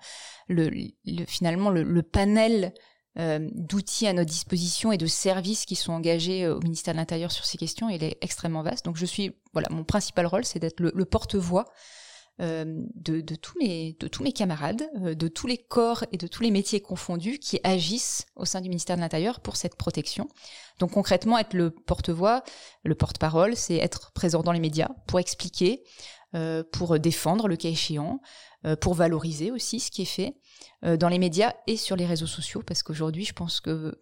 le, 0.50 0.70
le 1.06 1.26
finalement 1.26 1.70
le, 1.70 2.04
panel 2.04 2.74
euh, 3.18 3.48
d'outils 3.54 4.08
à 4.08 4.14
notre 4.14 4.30
disposition 4.30 4.92
et 4.92 4.98
de 4.98 5.08
services 5.08 5.64
qui 5.66 5.78
sont 5.78 5.94
engagés 5.94 6.50
au 6.50 6.60
ministère 6.60 6.94
de 6.94 7.00
l'Intérieur 7.00 7.32
sur 7.32 7.46
ces 7.46 7.58
questions, 7.58 7.88
il 7.88 8.04
est 8.04 8.18
extrêmement 8.20 8.62
vaste. 8.62 8.84
Donc 8.84 8.98
je 8.98 9.06
suis, 9.06 9.38
voilà, 9.54 9.70
mon 9.72 9.86
principal 9.86 10.26
rôle, 10.26 10.44
c'est 10.44 10.60
d'être 10.60 10.82
le, 10.82 11.06
porte-voix 11.06 11.64
de, 12.42 13.22
de, 13.22 13.36
tous 13.36 13.58
mes, 13.60 13.96
de 14.00 14.08
tous 14.08 14.24
mes 14.24 14.32
camarades, 14.32 14.90
euh, 15.04 15.14
de 15.14 15.28
tous 15.28 15.48
les 15.48 15.58
corps 15.58 16.04
et 16.12 16.18
de 16.18 16.28
tous 16.28 16.42
les 16.42 16.52
métiers 16.52 16.82
confondus 16.82 17.38
qui 17.38 17.60
agissent 17.64 18.26
au 18.36 18.46
sein 18.46 18.62
du 18.62 18.70
ministère 18.70 18.96
de 18.96 19.02
l'Intérieur 19.02 19.40
pour 19.42 19.56
cette 19.56 19.76
protection. 19.76 20.28
Donc 20.80 20.92
concrètement, 20.92 21.38
être 21.38 21.54
le 21.54 21.70
porte-voix, 21.70 22.44
le 22.84 22.96
porte-parole, 22.96 23.56
c'est 23.56 23.76
être 23.76 24.12
présent 24.14 24.42
dans 24.42 24.52
les 24.52 24.60
médias 24.60 24.90
pour 25.08 25.20
expliquer, 25.20 25.84
euh, 26.36 26.64
pour 26.72 27.00
défendre 27.00 27.48
le 27.48 27.56
cas 27.56 27.70
échéant, 27.70 28.20
pour 28.80 28.94
valoriser 28.94 29.50
aussi 29.50 29.80
ce 29.80 29.90
qui 29.90 30.04
est 30.04 30.06
fait 30.06 30.36
dans 30.84 31.10
les 31.10 31.18
médias 31.18 31.52
et 31.66 31.78
sur 31.78 31.96
les 31.96 32.06
réseaux 32.06 32.28
sociaux, 32.28 32.62
parce 32.62 32.84
qu'aujourd'hui, 32.84 33.26
je 33.26 33.34
pense 33.34 33.60
que 33.60 33.98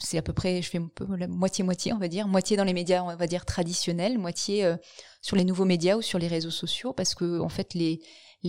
c'est 0.00 0.18
à 0.18 0.22
peu 0.22 0.32
près, 0.32 0.62
je 0.62 0.68
fais 0.68 0.78
un 0.78 0.88
peu 0.94 1.06
moitié-moitié, 1.28 1.92
on 1.92 1.98
va 1.98 2.08
dire, 2.08 2.28
moitié 2.28 2.56
dans 2.56 2.64
les 2.64 2.72
médias, 2.72 3.02
on 3.02 3.14
va 3.14 3.26
dire 3.26 3.44
traditionnels, 3.44 4.18
moitié 4.18 4.64
euh, 4.64 4.76
sur 5.22 5.36
les 5.36 5.44
nouveaux 5.44 5.64
médias 5.64 5.96
ou 5.96 6.02
sur 6.02 6.18
les 6.18 6.28
réseaux 6.28 6.50
sociaux, 6.50 6.92
parce 6.92 7.14
que 7.14 7.40
en 7.40 7.48
fait 7.48 7.74
les 7.74 8.00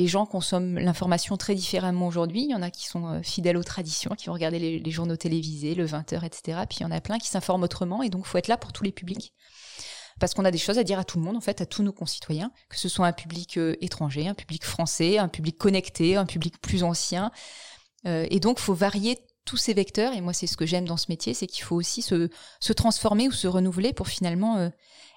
gens 0.07 0.25
consomment 0.25 0.79
l'information 0.79 1.37
très 1.37 1.55
différemment 1.55 2.07
aujourd'hui. 2.07 2.43
Il 2.43 2.51
y 2.51 2.55
en 2.55 2.61
a 2.61 2.71
qui 2.71 2.87
sont 2.87 3.07
euh, 3.07 3.21
fidèles 3.21 3.57
aux 3.57 3.63
traditions, 3.63 4.15
qui 4.15 4.27
vont 4.27 4.33
regarder 4.33 4.79
les, 4.79 4.91
journaux 4.91 5.17
télévisés, 5.17 5.75
le 5.75 5.85
20h, 5.85 6.25
etc. 6.25 6.59
Puis 6.67 6.79
il 6.79 6.83
y 6.83 6.85
en 6.85 6.91
a 6.91 7.01
plein 7.01 7.17
qui 7.19 7.27
s'informent 7.27 7.63
autrement, 7.63 8.03
et 8.03 8.09
donc 8.09 8.25
faut 8.25 8.37
être 8.37 8.47
là 8.47 8.57
pour 8.57 8.73
tous 8.73 8.83
les 8.83 8.91
publics 8.91 9.33
parce 10.19 10.33
qu'on 10.33 10.43
a 10.43 10.51
des 10.51 10.57
choses 10.57 10.77
à 10.77 10.83
dire 10.83 10.99
à 10.99 11.05
tout 11.05 11.17
le 11.17 11.23
monde, 11.23 11.37
en 11.37 11.41
fait, 11.41 11.61
à 11.61 11.65
tous 11.65 11.81
nos 11.81 11.93
concitoyens, 11.93 12.51
que 12.67 12.77
ce 12.77 12.89
soit 12.89 13.07
un 13.07 13.13
public 13.13 13.57
euh, 13.57 13.77
étranger, 13.79 14.27
un 14.27 14.33
public 14.33 14.65
français, 14.65 15.17
un 15.17 15.29
public 15.29 15.57
connecté, 15.57 16.17
un 16.17 16.25
public 16.25 16.59
plus 16.59 16.83
ancien. 16.83 17.31
Et 18.05 18.39
donc, 18.39 18.59
faut 18.59 18.73
varier 18.73 19.17
tous 19.49 19.57
ces 19.57 19.73
vecteurs. 19.73 20.13
Et 20.13 20.21
moi, 20.21 20.33
c'est 20.33 20.47
ce 20.47 20.57
que 20.57 20.65
j'aime 20.65 20.85
dans 20.85 20.97
ce 20.97 21.07
métier, 21.09 21.33
c'est 21.33 21.47
qu'il 21.47 21.63
faut 21.63 21.75
aussi 21.75 22.01
se, 22.01 22.29
transformer 22.73 23.27
ou 23.27 23.31
se 23.31 23.47
renouveler 23.47 23.93
pour 23.93 24.07
finalement 24.07 24.57
euh, 24.57 24.69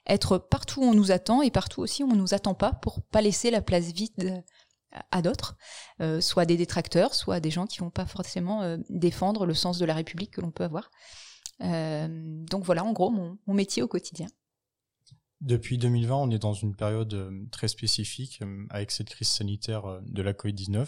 être 0.06 0.38
partout 0.38 0.80
où 0.80 0.84
on 0.84 0.94
nous 0.94 1.12
attend 1.12 1.42
et 1.42 1.50
partout 1.50 1.82
aussi 1.82 2.02
où 2.02 2.10
on 2.10 2.16
nous 2.16 2.34
attend 2.34 2.54
pas, 2.54 2.72
pour 2.72 3.02
pas 3.02 3.20
laisser 3.20 3.50
la 3.50 3.60
place 3.60 3.92
vide 3.92 4.42
à 5.10 5.22
d'autres, 5.22 5.56
euh, 6.00 6.20
soit 6.20 6.44
des 6.44 6.56
détracteurs, 6.56 7.14
soit 7.14 7.40
des 7.40 7.50
gens 7.50 7.66
qui 7.66 7.78
vont 7.78 7.90
pas 7.90 8.06
forcément 8.06 8.62
euh, 8.62 8.76
défendre 8.88 9.46
le 9.46 9.54
sens 9.54 9.78
de 9.78 9.84
la 9.84 9.94
République 9.94 10.32
que 10.32 10.40
l'on 10.40 10.50
peut 10.50 10.64
avoir. 10.64 10.90
Euh, 11.62 12.08
donc 12.50 12.64
voilà, 12.64 12.84
en 12.84 12.92
gros, 12.92 13.10
mon, 13.10 13.38
mon 13.46 13.54
métier 13.54 13.82
au 13.82 13.88
quotidien. 13.88 14.28
Depuis 15.42 15.76
2020, 15.76 16.14
on 16.14 16.30
est 16.30 16.38
dans 16.38 16.52
une 16.52 16.76
période 16.76 17.12
euh, 17.14 17.30
très 17.50 17.66
spécifique 17.66 18.38
euh, 18.42 18.64
avec 18.70 18.92
cette 18.92 19.08
crise 19.08 19.26
sanitaire 19.26 19.86
euh, 19.86 20.00
de 20.06 20.22
la 20.22 20.34
Covid-19. 20.34 20.86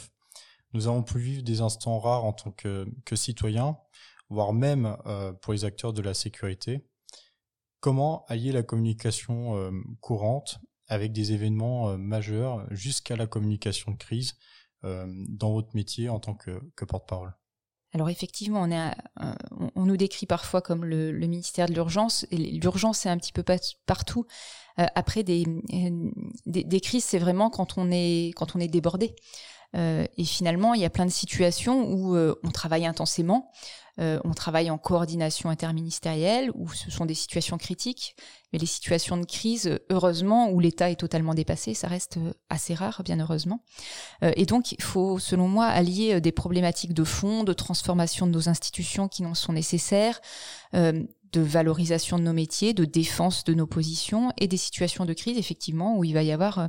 Nous 0.74 0.88
avons 0.88 1.02
pu 1.02 1.18
vivre 1.18 1.42
des 1.42 1.60
instants 1.60 1.98
rares 1.98 2.24
en 2.24 2.32
tant 2.32 2.50
que, 2.50 2.86
que 3.04 3.16
citoyens, 3.16 3.78
voire 4.28 4.52
même 4.52 4.96
pour 5.40 5.52
les 5.52 5.64
acteurs 5.64 5.92
de 5.92 6.02
la 6.02 6.14
sécurité. 6.14 6.84
Comment 7.80 8.24
allier 8.26 8.52
la 8.52 8.62
communication 8.62 9.72
courante 10.00 10.58
avec 10.88 11.12
des 11.12 11.32
événements 11.32 11.96
majeurs 11.96 12.66
jusqu'à 12.70 13.14
la 13.14 13.26
communication 13.26 13.92
de 13.92 13.96
crise 13.96 14.34
dans 14.82 15.52
votre 15.52 15.74
métier 15.74 16.08
en 16.08 16.18
tant 16.18 16.34
que, 16.34 16.84
porte-parole? 16.84 17.34
Alors 17.92 18.10
effectivement, 18.10 18.66
on, 19.76 19.86
nous 19.86 19.96
décrit 19.96 20.26
parfois 20.26 20.60
comme 20.60 20.84
le, 20.84 21.12
ministère 21.12 21.68
de 21.68 21.74
l'urgence, 21.74 22.26
l'urgence 22.32 22.98
c'est 22.98 23.08
un 23.08 23.16
petit 23.18 23.32
peu 23.32 23.44
partout. 23.86 24.26
Euh, 24.80 24.86
après 24.96 25.22
des, 25.22 25.44
crises, 26.82 27.04
c'est 27.04 27.20
vraiment 27.20 27.50
quand 27.50 27.78
on 27.78 27.90
est 27.92 28.68
débordé. 28.68 29.14
Euh, 29.74 30.06
et 30.16 30.24
finalement, 30.24 30.74
il 30.74 30.80
y 30.80 30.84
a 30.84 30.90
plein 30.90 31.06
de 31.06 31.10
situations 31.10 31.90
où 31.90 32.16
euh, 32.16 32.34
on 32.42 32.50
travaille 32.50 32.86
intensément, 32.86 33.50
euh, 34.00 34.18
on 34.24 34.32
travaille 34.32 34.70
en 34.70 34.78
coordination 34.78 35.50
interministérielle, 35.50 36.50
où 36.54 36.68
ce 36.72 36.90
sont 36.90 37.06
des 37.06 37.14
situations 37.14 37.58
critiques, 37.58 38.16
mais 38.52 38.58
les 38.58 38.66
situations 38.66 39.16
de 39.16 39.24
crise, 39.24 39.78
heureusement, 39.90 40.50
où 40.50 40.58
l'État 40.58 40.90
est 40.90 40.98
totalement 40.98 41.34
dépassé, 41.34 41.74
ça 41.74 41.88
reste 41.88 42.18
assez 42.48 42.74
rare, 42.74 43.02
bien 43.04 43.20
heureusement. 43.20 43.62
et 44.22 44.46
donc, 44.46 44.72
il 44.72 44.82
faut, 44.82 45.20
selon 45.20 45.46
moi, 45.46 45.66
allier 45.66 46.20
des 46.20 46.32
problématiques 46.32 46.92
de 46.92 47.04
fond, 47.04 47.44
de 47.44 47.52
transformation 47.52 48.26
de 48.26 48.32
nos 48.32 48.48
institutions 48.48 49.06
qui 49.06 49.22
n'en 49.22 49.34
sont 49.34 49.52
nécessaires, 49.52 50.20
de 50.72 51.40
valorisation 51.40 52.18
de 52.18 52.24
nos 52.24 52.32
métiers, 52.32 52.74
de 52.74 52.84
défense 52.84 53.44
de 53.44 53.54
nos 53.54 53.66
positions 53.66 54.32
et 54.38 54.48
des 54.48 54.56
situations 54.56 55.04
de 55.04 55.12
crise, 55.12 55.38
effectivement, 55.38 55.96
où 55.98 56.04
il 56.04 56.14
va 56.14 56.22
y 56.22 56.32
avoir 56.32 56.68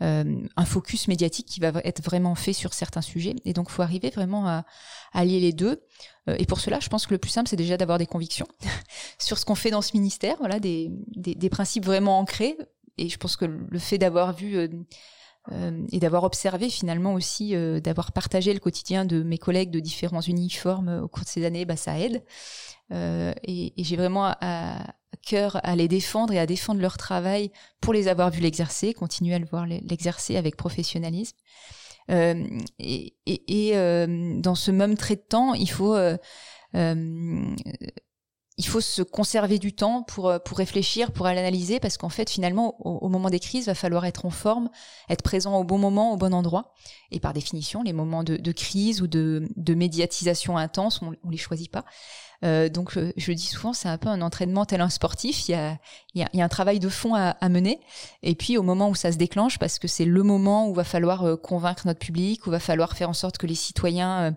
un 0.00 0.64
focus 0.64 1.08
médiatique 1.08 1.46
qui 1.46 1.60
va 1.60 1.72
être 1.84 2.02
vraiment 2.02 2.34
fait 2.34 2.52
sur 2.52 2.72
certains 2.72 3.02
sujets. 3.02 3.34
Et 3.44 3.52
donc, 3.52 3.70
faut 3.70 3.82
arriver 3.82 4.10
vraiment 4.10 4.46
à, 4.46 4.64
à 5.12 5.24
lier 5.24 5.40
les 5.40 5.52
deux. 5.52 5.82
Euh, 6.28 6.36
et 6.38 6.46
pour 6.46 6.60
cela, 6.60 6.78
je 6.80 6.88
pense 6.88 7.06
que 7.06 7.14
le 7.14 7.18
plus 7.18 7.30
simple, 7.30 7.48
c'est 7.48 7.56
déjà 7.56 7.76
d'avoir 7.76 7.98
des 7.98 8.06
convictions 8.06 8.46
sur 9.18 9.38
ce 9.38 9.44
qu'on 9.44 9.54
fait 9.54 9.70
dans 9.70 9.82
ce 9.82 9.92
ministère, 9.94 10.36
voilà, 10.38 10.60
des, 10.60 10.90
des, 11.16 11.34
des, 11.34 11.50
principes 11.50 11.84
vraiment 11.84 12.18
ancrés. 12.18 12.56
Et 12.96 13.08
je 13.08 13.16
pense 13.16 13.36
que 13.36 13.44
le 13.44 13.78
fait 13.78 13.98
d'avoir 13.98 14.34
vu 14.34 14.68
euh, 15.52 15.68
euh, 15.68 15.86
et 15.92 15.98
d'avoir 16.00 16.24
observé 16.24 16.70
finalement 16.70 17.14
aussi, 17.14 17.54
euh, 17.54 17.80
d'avoir 17.80 18.12
partagé 18.12 18.52
le 18.52 18.60
quotidien 18.60 19.04
de 19.04 19.22
mes 19.22 19.38
collègues 19.38 19.70
de 19.70 19.80
différents 19.80 20.20
uniformes 20.20 21.00
au 21.02 21.08
cours 21.08 21.24
de 21.24 21.28
ces 21.28 21.44
années, 21.44 21.64
bah, 21.64 21.76
ça 21.76 21.98
aide. 21.98 22.22
Euh, 22.92 23.34
et, 23.44 23.78
et 23.80 23.84
j'ai 23.84 23.96
vraiment 23.96 24.34
à, 24.40 24.78
cœur 25.26 25.60
à 25.62 25.76
les 25.76 25.88
défendre 25.88 26.32
et 26.32 26.38
à 26.38 26.46
défendre 26.46 26.80
leur 26.80 26.96
travail 26.96 27.50
pour 27.80 27.92
les 27.92 28.08
avoir 28.08 28.30
vus 28.30 28.40
l'exercer, 28.40 28.94
continuer 28.94 29.34
à 29.34 29.38
le 29.38 29.46
voir 29.46 29.66
l'exercer 29.66 30.36
avec 30.36 30.56
professionnalisme. 30.56 31.36
Euh, 32.10 32.44
et, 32.78 33.14
et, 33.26 33.76
euh, 33.76 34.40
dans 34.40 34.54
ce 34.54 34.70
même 34.70 34.96
trait 34.96 35.16
de 35.16 35.24
temps, 35.28 35.52
il 35.52 35.68
faut 35.70 35.94
euh, 35.94 36.16
il 38.58 38.66
faut 38.66 38.80
se 38.80 39.02
conserver 39.02 39.60
du 39.60 39.72
temps 39.72 40.02
pour, 40.02 40.34
pour 40.44 40.58
réfléchir, 40.58 41.12
pour 41.12 41.26
l'analyser, 41.26 41.78
parce 41.78 41.96
qu'en 41.96 42.08
fait, 42.08 42.28
finalement, 42.28 42.74
au, 42.84 43.08
moment 43.08 43.30
des 43.30 43.38
crises, 43.38 43.66
va 43.66 43.74
falloir 43.74 44.04
être 44.04 44.26
en 44.26 44.30
forme, 44.30 44.68
être 45.08 45.22
présent 45.22 45.56
au 45.56 45.64
bon 45.64 45.78
moment, 45.78 46.12
au 46.12 46.16
bon 46.16 46.34
endroit. 46.34 46.74
Et 47.12 47.20
par 47.20 47.32
définition, 47.32 47.84
les 47.84 47.92
moments 47.92 48.24
de, 48.24 48.52
crise 48.52 49.00
ou 49.00 49.06
de, 49.06 49.48
de 49.56 49.74
médiatisation 49.74 50.58
intense, 50.58 51.00
on, 51.02 51.14
on 51.22 51.30
les 51.30 51.36
choisit 51.36 51.70
pas. 51.70 51.84
Euh, 52.44 52.68
donc 52.68 52.92
je, 52.92 53.12
je, 53.16 53.32
dis 53.32 53.46
souvent, 53.46 53.72
c'est 53.72 53.88
un 53.88 53.98
peu 53.98 54.08
un 54.08 54.20
entraînement 54.22 54.64
tel 54.64 54.80
un 54.80 54.88
sportif. 54.88 55.48
Il 55.48 55.52
y 55.52 55.54
a, 55.54 55.78
il 56.14 56.20
y 56.20 56.24
a, 56.24 56.28
il 56.32 56.38
y 56.38 56.42
a 56.42 56.44
un 56.44 56.48
travail 56.48 56.78
de 56.78 56.88
fond 56.88 57.14
à, 57.14 57.30
à, 57.30 57.48
mener. 57.48 57.80
Et 58.22 58.34
puis 58.34 58.56
au 58.56 58.62
moment 58.62 58.88
où 58.88 58.94
ça 58.94 59.10
se 59.10 59.16
déclenche, 59.16 59.58
parce 59.58 59.78
que 59.78 59.88
c'est 59.88 60.04
le 60.04 60.22
moment 60.22 60.68
où 60.68 60.74
va 60.74 60.84
falloir 60.84 61.24
euh, 61.24 61.36
convaincre 61.36 61.86
notre 61.86 61.98
public, 61.98 62.46
où 62.46 62.50
va 62.50 62.60
falloir 62.60 62.96
faire 62.96 63.08
en 63.08 63.14
sorte 63.14 63.38
que 63.38 63.46
les 63.46 63.54
citoyens 63.54 64.20
euh, 64.20 64.30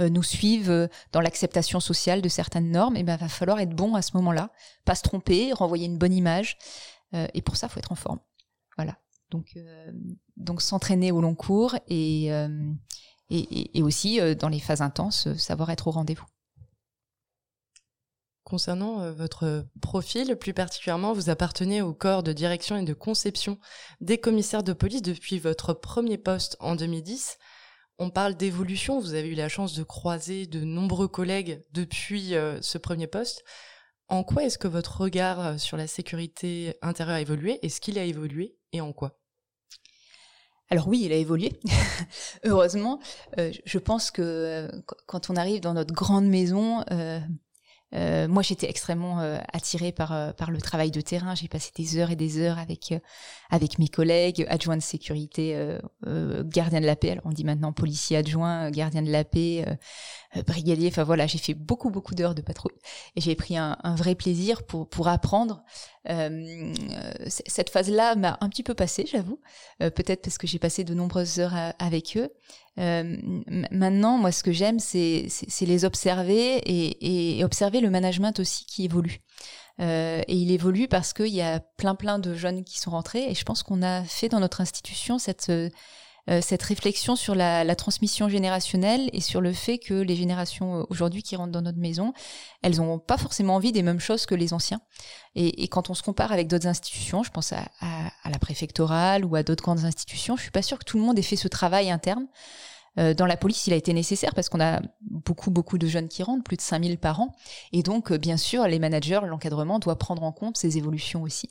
euh 0.00 0.08
nous 0.10 0.22
suivent 0.22 0.70
euh, 0.70 0.88
dans 1.12 1.20
l'acceptation 1.20 1.80
sociale 1.80 2.20
de 2.20 2.28
certaines 2.28 2.70
normes, 2.70 2.96
et 2.96 3.02
ben 3.02 3.16
va 3.16 3.28
falloir 3.28 3.58
être 3.60 3.74
bon 3.74 3.94
à 3.94 4.02
ce 4.02 4.16
moment-là, 4.16 4.50
pas 4.84 4.94
se 4.94 5.02
tromper, 5.02 5.52
renvoyer 5.52 5.86
une 5.86 5.98
bonne 5.98 6.12
image. 6.12 6.58
et 7.12 7.40
pour 7.40 7.56
ça, 7.56 7.68
faut 7.68 7.78
être 7.78 7.92
en 7.92 7.96
forme. 7.96 8.20
Voilà. 8.76 8.98
Donc 9.30 9.56
donc 10.36 10.60
s'entraîner 10.60 11.12
au 11.12 11.20
long 11.20 11.34
cours 11.34 11.74
et 11.88 12.26
et, 13.28 13.78
et, 13.78 13.82
aussi 13.82 14.20
dans 14.36 14.48
les 14.48 14.60
phases 14.60 14.82
intenses, 14.82 15.32
savoir 15.36 15.70
être 15.70 15.88
au 15.88 15.90
rendez-vous. 15.90 16.26
Concernant 18.46 19.00
euh, 19.00 19.10
votre 19.10 19.66
profil, 19.82 20.36
plus 20.36 20.54
particulièrement, 20.54 21.12
vous 21.12 21.30
appartenez 21.30 21.82
au 21.82 21.92
corps 21.92 22.22
de 22.22 22.32
direction 22.32 22.76
et 22.76 22.84
de 22.84 22.94
conception 22.94 23.58
des 24.00 24.18
commissaires 24.18 24.62
de 24.62 24.72
police 24.72 25.02
depuis 25.02 25.40
votre 25.40 25.74
premier 25.74 26.16
poste 26.16 26.56
en 26.60 26.76
2010. 26.76 27.38
On 27.98 28.08
parle 28.08 28.36
d'évolution, 28.36 29.00
vous 29.00 29.14
avez 29.14 29.30
eu 29.30 29.34
la 29.34 29.48
chance 29.48 29.74
de 29.74 29.82
croiser 29.82 30.46
de 30.46 30.60
nombreux 30.60 31.08
collègues 31.08 31.64
depuis 31.72 32.36
euh, 32.36 32.62
ce 32.62 32.78
premier 32.78 33.08
poste. 33.08 33.42
En 34.06 34.22
quoi 34.22 34.44
est-ce 34.44 34.58
que 34.58 34.68
votre 34.68 35.00
regard 35.00 35.40
euh, 35.40 35.58
sur 35.58 35.76
la 35.76 35.88
sécurité 35.88 36.76
intérieure 36.82 37.16
a 37.16 37.20
évolué? 37.20 37.58
Est-ce 37.66 37.80
qu'il 37.80 37.98
a 37.98 38.04
évolué? 38.04 38.56
Et 38.70 38.80
en 38.80 38.92
quoi? 38.92 39.18
Alors 40.68 40.88
oui, 40.88 41.02
il 41.04 41.12
a 41.12 41.16
évolué, 41.16 41.52
heureusement. 42.44 42.98
Euh, 43.38 43.52
je 43.64 43.78
pense 43.78 44.10
que 44.10 44.22
euh, 44.22 44.68
quand 45.06 45.30
on 45.30 45.36
arrive 45.36 45.60
dans 45.60 45.74
notre 45.74 45.94
grande 45.94 46.26
maison, 46.26 46.84
euh, 46.90 47.20
euh, 47.94 48.26
moi, 48.26 48.42
j'étais 48.42 48.68
extrêmement 48.68 49.20
euh, 49.20 49.38
attirée 49.52 49.92
par 49.92 50.12
euh, 50.12 50.32
par 50.32 50.50
le 50.50 50.60
travail 50.60 50.90
de 50.90 51.00
terrain. 51.00 51.34
J'ai 51.34 51.48
passé 51.48 51.70
des 51.76 51.98
heures 51.98 52.10
et 52.10 52.16
des 52.16 52.38
heures 52.38 52.58
avec 52.58 52.90
euh, 52.92 52.98
avec 53.48 53.78
mes 53.78 53.88
collègues, 53.88 54.44
adjoints 54.48 54.76
de 54.76 54.82
sécurité, 54.82 55.56
gardiens 56.46 56.80
de 56.80 56.86
la 56.86 56.96
paix. 56.96 57.12
Alors 57.12 57.26
on 57.26 57.30
dit 57.30 57.44
maintenant 57.44 57.72
policier 57.72 58.16
adjoint, 58.16 58.70
gardien 58.70 59.02
de 59.02 59.10
la 59.10 59.24
paix, 59.24 59.64
brigadier. 60.42 60.88
Enfin 60.88 61.04
voilà, 61.04 61.26
j'ai 61.26 61.38
fait 61.38 61.54
beaucoup 61.54 61.90
beaucoup 61.90 62.14
d'heures 62.14 62.34
de 62.34 62.42
patrouille 62.42 62.76
et 63.16 63.20
j'ai 63.20 63.34
pris 63.34 63.56
un, 63.56 63.76
vrai 63.96 64.14
plaisir 64.14 64.64
pour 64.64 64.88
pour 64.88 65.08
apprendre. 65.08 65.62
cette 67.26 67.70
phase-là 67.70 68.14
m'a 68.16 68.38
un 68.40 68.48
petit 68.48 68.62
peu 68.62 68.74
passé, 68.74 69.06
j'avoue. 69.10 69.40
Peut-être 69.78 70.22
parce 70.22 70.38
que 70.38 70.46
j'ai 70.46 70.58
passé 70.58 70.84
de 70.84 70.94
nombreuses 70.94 71.40
heures 71.40 71.54
avec 71.78 72.16
eux. 72.16 72.30
Euh, 72.78 73.16
maintenant, 73.70 74.18
moi, 74.18 74.32
ce 74.32 74.42
que 74.42 74.52
j'aime, 74.52 74.78
c'est 74.78 75.28
les 75.60 75.84
observer 75.84 76.60
et, 76.66 77.44
observer 77.44 77.80
le 77.80 77.90
management 77.90 78.38
aussi 78.40 78.64
qui 78.66 78.84
évolue. 78.84 79.20
Euh, 79.80 80.22
et 80.26 80.34
il 80.34 80.50
évolue 80.50 80.88
parce 80.88 81.12
qu'il 81.12 81.34
y 81.34 81.42
a 81.42 81.60
plein 81.60 81.94
plein 81.94 82.18
de 82.18 82.34
jeunes 82.34 82.64
qui 82.64 82.80
sont 82.80 82.92
rentrés 82.92 83.30
et 83.30 83.34
je 83.34 83.44
pense 83.44 83.62
qu'on 83.62 83.82
a 83.82 84.04
fait 84.04 84.30
dans 84.30 84.40
notre 84.40 84.62
institution 84.62 85.18
cette 85.18 85.52
euh, 86.28 86.40
cette 86.40 86.62
réflexion 86.62 87.14
sur 87.14 87.34
la, 87.34 87.76
transmission 87.76 88.28
générationnelle 88.28 89.10
et 89.12 89.20
sur 89.20 89.40
le 89.40 89.52
fait 89.52 89.78
que 89.78 89.94
les 89.94 90.16
générations 90.16 90.80
euh, 90.80 90.84
aujourd'hui 90.90 91.22
qui 91.22 91.36
rentrent 91.36 91.52
dans 91.52 91.62
notre 91.62 91.78
maison, 91.78 92.12
elles 92.62 92.76
n'ont 92.76 92.98
pas 92.98 93.18
forcément 93.18 93.54
envie 93.54 93.72
des 93.72 93.82
mêmes 93.82 94.00
choses 94.00 94.26
que 94.26 94.34
les 94.34 94.52
anciens. 94.52 94.80
Et, 95.34 95.68
quand 95.68 95.90
on 95.90 95.94
se 95.94 96.02
compare 96.02 96.32
avec 96.32 96.48
d'autres 96.48 96.66
institutions, 96.66 97.22
je 97.22 97.30
pense 97.30 97.52
à 97.52 97.68
la 98.24 98.38
préfectorale 98.38 99.24
ou 99.24 99.36
à 99.36 99.42
d'autres 99.42 99.62
grandes 99.62 99.84
institutions, 99.84 100.36
je 100.36 100.42
suis 100.42 100.50
pas 100.50 100.62
sûre 100.62 100.78
que 100.78 100.84
tout 100.84 100.96
le 100.96 101.04
monde 101.04 101.18
ait 101.18 101.22
fait 101.22 101.36
ce 101.36 101.48
travail 101.48 101.90
interne. 101.90 102.26
Euh, 102.98 103.14
dans 103.14 103.26
la 103.26 103.36
police, 103.36 103.66
il 103.66 103.72
a 103.72 103.76
été 103.76 103.92
nécessaire 103.92 104.34
parce 104.34 104.48
qu'on 104.48 104.60
a 104.60 104.80
beaucoup, 105.02 105.50
beaucoup 105.50 105.78
de 105.78 105.86
jeunes 105.86 106.08
qui 106.08 106.22
rentrent, 106.22 106.44
plus 106.44 106.56
de 106.56 106.62
5000 106.62 106.98
par 106.98 107.20
an. 107.20 107.34
Et 107.72 107.82
donc, 107.82 108.12
bien 108.12 108.36
sûr, 108.36 108.66
les 108.66 108.78
managers, 108.78 109.20
l'encadrement 109.26 109.78
doit 109.78 109.98
prendre 109.98 110.22
en 110.22 110.32
compte 110.32 110.56
ces 110.56 110.78
évolutions 110.78 111.22
aussi. 111.22 111.50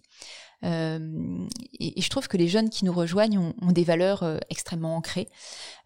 Euh, 0.64 1.48
et, 1.80 2.02
je 2.02 2.10
trouve 2.10 2.28
que 2.28 2.38
les 2.38 2.48
jeunes 2.48 2.70
qui 2.70 2.86
nous 2.86 2.94
rejoignent 2.94 3.54
ont, 3.62 3.72
des 3.72 3.84
valeurs 3.84 4.24
euh, 4.24 4.38
extrêmement 4.50 4.96
ancrées, 4.96 5.28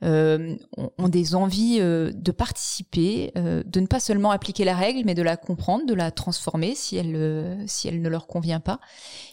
euh, 0.04 0.56
ont, 0.98 1.10
des 1.10 1.36
envies 1.36 1.80
de 1.80 2.32
participer, 2.32 3.32
de 3.36 3.80
ne 3.80 3.88
pas 3.88 4.00
seulement 4.00 4.32
appliquer 4.32 4.64
la 4.64 4.76
règle, 4.76 5.04
mais 5.06 5.16
de 5.16 5.24
la 5.24 5.38
comprendre, 5.38 5.86
de 5.86 5.94
la 5.94 6.12
transformer 6.12 6.76
si 6.76 6.98
elle, 6.98 7.64
si 7.68 7.88
elle 7.88 8.02
ne 8.02 8.10
leur 8.10 8.28
convient 8.28 8.60
pas. 8.60 8.80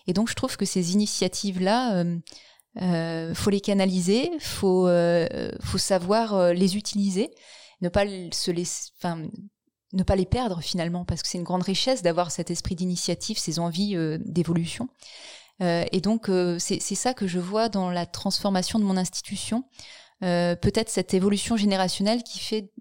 Et 0.07 0.12
donc 0.12 0.28
je 0.28 0.35
trouve 0.35 0.57
que 0.57 0.64
ces 0.64 0.93
initiatives-là, 0.93 2.05
euh, 2.81 3.35
faut 3.35 3.50
les 3.50 3.61
canaliser, 3.61 4.31
faut, 4.40 4.88
faut 5.61 5.78
savoir 5.78 6.52
les 6.52 6.76
utiliser, 6.76 7.31
ne 7.83 7.88
pas 7.88 8.07
se 8.33 8.50
laisser, 8.50 8.93
enfin, 8.99 9.23
ne 9.93 10.02
pas 10.02 10.16
les 10.16 10.26
perdre 10.26 10.61
finalement, 10.61 11.05
parce 11.05 11.23
que 11.23 11.28
c'est 11.28 11.38
une 11.38 11.45
grande 11.45 11.62
richesse 11.62 12.02
d'avoir 12.02 12.31
cet 12.31 12.50
esprit 12.50 12.75
d'initiative, 12.75 13.38
ces 13.38 13.59
envies 13.59 13.97
euh, 13.97 14.19
d'évolution. 14.21 14.88
Euh, 15.62 15.85
et 15.93 16.00
donc 16.00 16.28
euh, 16.28 16.59
c'est 16.59 16.81
ça 16.81 17.14
que 17.14 17.26
je 17.26 17.38
vois 17.38 17.69
dans 17.69 17.90
la 17.90 18.05
transformation 18.05 18.78
de 18.78 18.85
mon 18.85 18.97
institution. 18.97 19.64
Peut-être 20.21 20.88
cette 20.88 21.12
évolution 21.12 21.59
générationnelle 21.59 22.23
qui 22.23 22.38
fait 22.38 22.73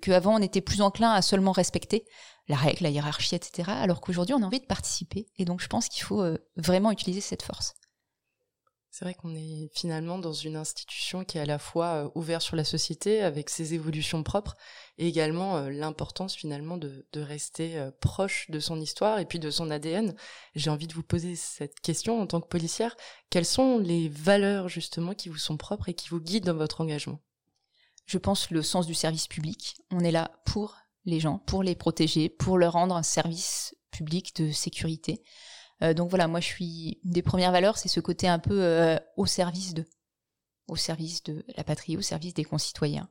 qu'avant 0.00 0.36
on 0.36 0.42
était 0.42 0.60
plus 0.60 0.82
enclin 0.82 1.10
à 1.10 1.20
seulement 1.20 1.50
respecter 1.50 2.04
la 2.46 2.54
règle, 2.54 2.84
la 2.84 2.90
hiérarchie, 2.90 3.34
etc. 3.34 3.68
Alors 3.72 4.00
qu'aujourd'hui 4.00 4.36
on 4.36 4.42
a 4.42 4.46
envie 4.46 4.60
de 4.60 4.66
participer. 4.66 5.26
Et 5.36 5.44
donc 5.44 5.60
je 5.60 5.66
pense 5.66 5.88
qu'il 5.88 6.04
faut 6.04 6.24
vraiment 6.56 6.92
utiliser 6.92 7.20
cette 7.20 7.42
force. 7.42 7.74
C'est 8.92 9.04
vrai 9.04 9.14
qu'on 9.14 9.36
est 9.36 9.70
finalement 9.72 10.18
dans 10.18 10.32
une 10.32 10.56
institution 10.56 11.24
qui 11.24 11.38
est 11.38 11.40
à 11.40 11.46
la 11.46 11.60
fois 11.60 11.86
euh, 11.86 12.08
ouverte 12.16 12.42
sur 12.42 12.56
la 12.56 12.64
société 12.64 13.22
avec 13.22 13.48
ses 13.48 13.72
évolutions 13.72 14.24
propres 14.24 14.56
et 14.98 15.06
également 15.06 15.58
euh, 15.58 15.70
l'importance 15.70 16.34
finalement 16.34 16.76
de, 16.76 17.04
rester 17.14 17.78
euh, 17.78 17.92
proche 18.00 18.50
de 18.50 18.58
son 18.58 18.80
histoire 18.80 19.20
et 19.20 19.26
puis 19.26 19.38
de 19.38 19.50
son 19.50 19.70
ADN. 19.70 20.16
J'ai 20.56 20.70
envie 20.70 20.88
de 20.88 20.94
vous 20.94 21.04
poser 21.04 21.36
cette 21.36 21.78
question 21.78 22.20
en 22.20 22.26
tant 22.26 22.40
que 22.40 22.48
policière. 22.48 22.96
Quelles 23.30 23.46
sont 23.46 23.78
les 23.78 24.08
valeurs 24.08 24.68
justement 24.68 25.14
qui 25.14 25.28
vous 25.28 25.38
sont 25.38 25.56
propres 25.56 25.88
et 25.88 25.94
qui 25.94 26.08
vous 26.08 26.20
guident 26.20 26.46
dans 26.46 26.54
votre 26.54 26.80
engagement? 26.80 27.20
Je 28.06 28.18
pense 28.18 28.50
le 28.50 28.62
sens 28.62 28.88
du 28.88 28.94
service 28.94 29.28
public. 29.28 29.76
On 29.92 30.00
est 30.00 30.10
là 30.10 30.32
pour 30.44 30.76
les 31.04 31.20
gens, 31.20 31.38
pour 31.38 31.62
les 31.62 31.76
protéger, 31.76 32.28
pour 32.28 32.58
leur 32.58 32.72
rendre 32.72 32.96
un 32.96 33.04
service 33.04 33.76
public 33.92 34.34
de 34.34 34.50
sécurité. 34.50 35.22
Euh, 35.82 35.94
donc 35.94 36.10
voilà, 36.10 36.28
moi 36.28 36.40
je 36.40 36.46
suis 36.46 37.00
des 37.04 37.22
premières 37.22 37.52
valeurs, 37.52 37.78
c'est 37.78 37.88
ce 37.88 38.00
côté 38.00 38.28
un 38.28 38.38
peu 38.38 38.62
euh, 38.62 38.98
au 39.16 39.26
service 39.26 39.74
de, 39.74 39.84
au 40.68 40.76
service 40.76 41.22
de 41.22 41.44
la 41.56 41.64
patrie, 41.64 41.96
au 41.96 42.02
service 42.02 42.34
des 42.34 42.44
concitoyens. 42.44 43.08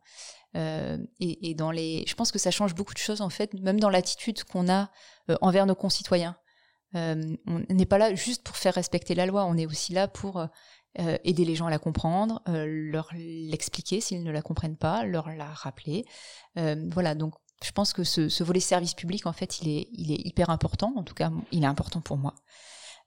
Euh, 0.55 0.97
et, 1.19 1.53
dans 1.53 1.69
les, 1.69 2.03
je 2.07 2.15
pense 2.15 2.31
que 2.31 2.39
ça 2.39 2.49
change 2.49 2.73
beaucoup 2.73 2.93
de 2.93 2.99
choses 2.99 3.21
en 3.21 3.29
fait, 3.29 3.53
même 3.53 3.79
dans 3.79 3.89
l'attitude 3.89 4.43
qu'on 4.43 4.67
a 4.67 4.89
envers 5.41 5.67
nos 5.67 5.75
concitoyens. 5.75 6.35
on 6.93 7.37
n'est 7.69 7.85
pas 7.85 7.99
là 7.99 8.15
juste 8.15 8.43
pour 8.43 8.57
faire 8.57 8.73
respecter 8.73 9.13
la 9.13 9.27
loi, 9.27 9.45
on 9.45 9.57
est 9.57 9.67
aussi 9.67 9.93
là 9.93 10.07
pour 10.07 10.43
aider 10.97 11.45
les 11.45 11.53
gens 11.53 11.67
à 11.67 11.69
la 11.69 11.77
comprendre, 11.77 12.41
leur 12.47 13.11
l'expliquer 13.13 14.01
s'ils 14.01 14.23
ne 14.23 14.31
la 14.31 14.41
comprennent 14.41 14.77
pas, 14.77 15.03
leur 15.03 15.29
la 15.29 15.53
rappeler. 15.53 16.03
voilà, 16.55 17.13
donc 17.13 17.35
je 17.63 17.71
pense 17.71 17.93
que 17.93 18.03
ce, 18.03 18.43
volet 18.43 18.59
service 18.59 18.93
public, 18.93 19.25
en 19.25 19.33
fait, 19.33 19.59
il 19.61 19.69
est, 19.69 19.87
hyper 20.25 20.49
important. 20.49 20.93
En 20.95 21.03
tout 21.03 21.13
cas, 21.13 21.31
il 21.51 21.63
est 21.63 21.67
important 21.67 22.01
pour 22.01 22.17
moi. 22.17 22.35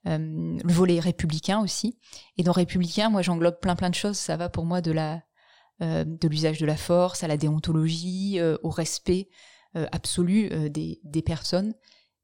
Euh, 0.05 0.17
le 0.17 0.73
volet 0.73 0.99
républicain 0.99 1.59
aussi. 1.61 1.97
Et 2.37 2.43
dans 2.43 2.51
républicain, 2.51 3.09
moi, 3.09 3.21
j'englobe 3.21 3.59
plein 3.59 3.75
plein 3.75 3.89
de 3.89 3.95
choses. 3.95 4.17
Ça 4.17 4.37
va 4.37 4.49
pour 4.49 4.65
moi 4.65 4.81
de 4.81 4.93
euh, 5.81 6.05
l'usage 6.23 6.59
de 6.59 6.65
la 6.65 6.77
force 6.77 7.23
à 7.23 7.27
la 7.27 7.37
déontologie, 7.37 8.39
euh, 8.39 8.57
au 8.63 8.69
respect 8.69 9.29
absolu 9.91 10.69
des, 10.69 11.23
personnes. 11.25 11.73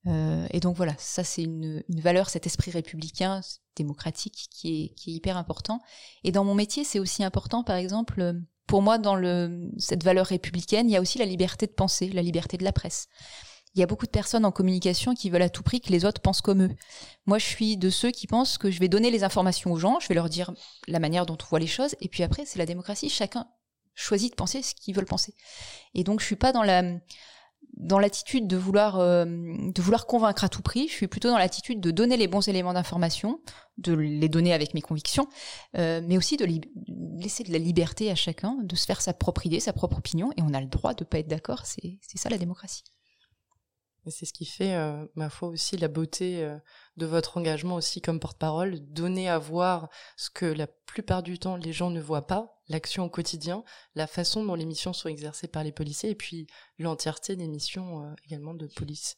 et 0.06 0.60
donc 0.60 0.78
voilà, 0.78 0.94
ça 1.00 1.24
c'est 1.24 1.42
une, 1.42 1.84
valeur, 1.90 2.30
cet 2.30 2.46
esprit 2.46 2.70
républicain, 2.70 3.42
démocratique, 3.76 4.50
qui 4.52 4.94
est 4.94 5.08
hyper 5.08 5.36
important. 5.36 5.82
Et 6.24 6.32
dans 6.32 6.44
mon 6.44 6.54
métier, 6.54 6.84
c'est 6.84 7.00
aussi 7.00 7.24
important, 7.24 7.64
par 7.64 7.78
exemple, 7.78 8.36
pour 8.70 8.84
moi, 8.84 9.00
dans 9.00 9.20
cette 9.80 10.04
valeur 10.04 10.28
républicaine, 10.28 10.88
il 10.88 10.94
y 10.94 10.96
a 10.96 11.02
aussi 11.02 11.18
la 11.18 11.26
liberté 11.26 11.66
de 11.66 11.72
penser, 11.72 12.08
la 12.10 12.22
liberté 12.22 12.56
de 12.56 12.64
la 12.64 12.72
presse. 12.72 13.08
Il 13.74 13.80
y 13.80 13.84
a 13.84 13.88
beaucoup 13.88 14.06
de 14.06 14.12
personnes 14.12 14.46
en 14.46 14.52
communication 14.52 15.16
qui 15.16 15.32
veulent 15.32 15.42
à 15.42 15.50
tout 15.50 15.64
prix 15.64 15.82
que 15.82 15.92
les 15.92 16.06
autres 16.06 16.22
pensent 16.22 16.42
comme 16.42 16.62
eux. 16.62 16.76
Moi, 17.26 17.40
je 17.40 17.46
suis 17.46 17.78
de 17.78 17.90
ceux 17.90 18.12
qui 18.12 18.28
pensent 18.28 18.60
que 18.60 18.70
je 18.70 18.80
vais 18.80 18.88
donner 18.88 19.10
les 19.10 19.24
informations 19.24 19.72
aux 19.72 19.80
gens, 19.80 20.00
je 20.00 20.08
vais 20.08 20.14
leur 20.14 20.30
dire 20.30 20.54
la 20.88 21.00
manière 21.00 21.26
dont 21.26 21.38
on 21.42 21.48
voit 21.48 21.60
les 21.60 21.66
choses, 21.66 21.96
et 22.00 22.10
puis 22.10 22.22
après, 22.22 22.46
c'est 22.46 22.60
la 22.60 22.68
démocratie, 22.68 23.10
chacun 23.10 23.48
choisit 23.96 24.34
de 24.34 24.36
penser 24.36 24.62
ce 24.62 24.76
qu'il 24.76 24.94
veut 24.94 25.04
penser. 25.04 25.34
Et 25.96 26.04
donc, 26.04 26.20
je 26.20 26.28
suis 26.28 26.36
pas 26.36 26.52
dans 26.52 26.64
la 26.64 26.84
dans 27.80 27.98
l'attitude 27.98 28.48
de 28.48 28.58
vouloir 28.58 29.00
euh, 29.00 29.26
de 29.26 29.82
vouloir 29.82 30.06
convaincre 30.06 30.44
à 30.44 30.50
tout 30.50 30.62
prix. 30.62 30.88
Je 30.88 30.94
suis 30.94 31.08
plutôt 31.08 31.30
dans 31.30 31.38
l'attitude 31.38 31.80
de 31.80 31.92
donner 31.92 32.18
les 32.18 32.28
bons 32.28 32.48
éléments 32.48 32.74
d'information, 32.74 33.40
de 33.78 33.94
les 33.94 34.30
donner 34.30 34.54
avec 34.54 34.74
mes 34.74 34.82
convictions, 34.82 35.28
euh, 35.78 36.02
mais 36.06 36.18
aussi 36.18 36.36
de 36.38 36.46
laisser 37.18 37.44
de 37.44 37.52
la 37.52 37.58
liberté 37.58 38.12
à 38.12 38.16
chacun 38.16 38.58
de 38.62 38.76
se 38.76 38.86
faire 38.86 39.02
sa 39.02 39.14
propre 39.14 39.46
idée, 39.46 39.62
sa 39.62 39.74
propre 39.74 39.98
opinion, 39.98 40.32
et 40.36 40.42
on 40.42 40.54
a 40.54 40.60
le 40.60 40.68
droit 40.68 40.94
de 40.94 41.06
pas 41.06 41.20
être 41.20 41.28
d'accord. 41.28 41.66
C'est 41.66 41.98
ça 42.16 42.30
la 42.30 42.38
démocratie. 42.38 42.84
C'est 44.08 44.26
ce 44.26 44.34
qui 44.34 44.46
fait, 44.46 44.74
euh, 44.74 45.06
ma 45.16 45.30
foi 45.30 45.50
aussi, 45.50 45.78
la 45.78 45.88
beauté 45.88 46.50
de 46.98 47.06
votre 47.06 47.38
engagement 47.38 47.76
aussi 47.76 48.02
comme 48.02 48.20
porte-parole, 48.20 48.80
donner 48.92 49.30
à 49.30 49.38
voir 49.38 49.90
ce 50.18 50.30
que 50.30 50.46
la 50.46 50.68
plupart 50.68 51.24
du 51.24 51.38
temps 51.38 51.56
les 51.56 51.74
gens 51.74 51.92
ne 51.92 52.02
voient 52.02 52.28
pas, 52.28 52.59
l'action 52.70 53.06
au 53.06 53.10
quotidien, 53.10 53.64
la 53.96 54.08
façon 54.08 54.44
dont 54.44 54.56
les 54.56 54.66
missions 54.66 54.94
sont 54.94 55.10
exercées 55.10 55.48
par 55.48 55.64
les 55.64 55.72
policiers, 55.72 56.12
et 56.12 56.16
puis 56.16 56.48
l'entièreté 56.78 57.36
des 57.36 57.48
missions 57.48 58.04
euh, 58.04 58.14
également 58.26 58.54
de 58.54 58.68
police. 58.68 59.18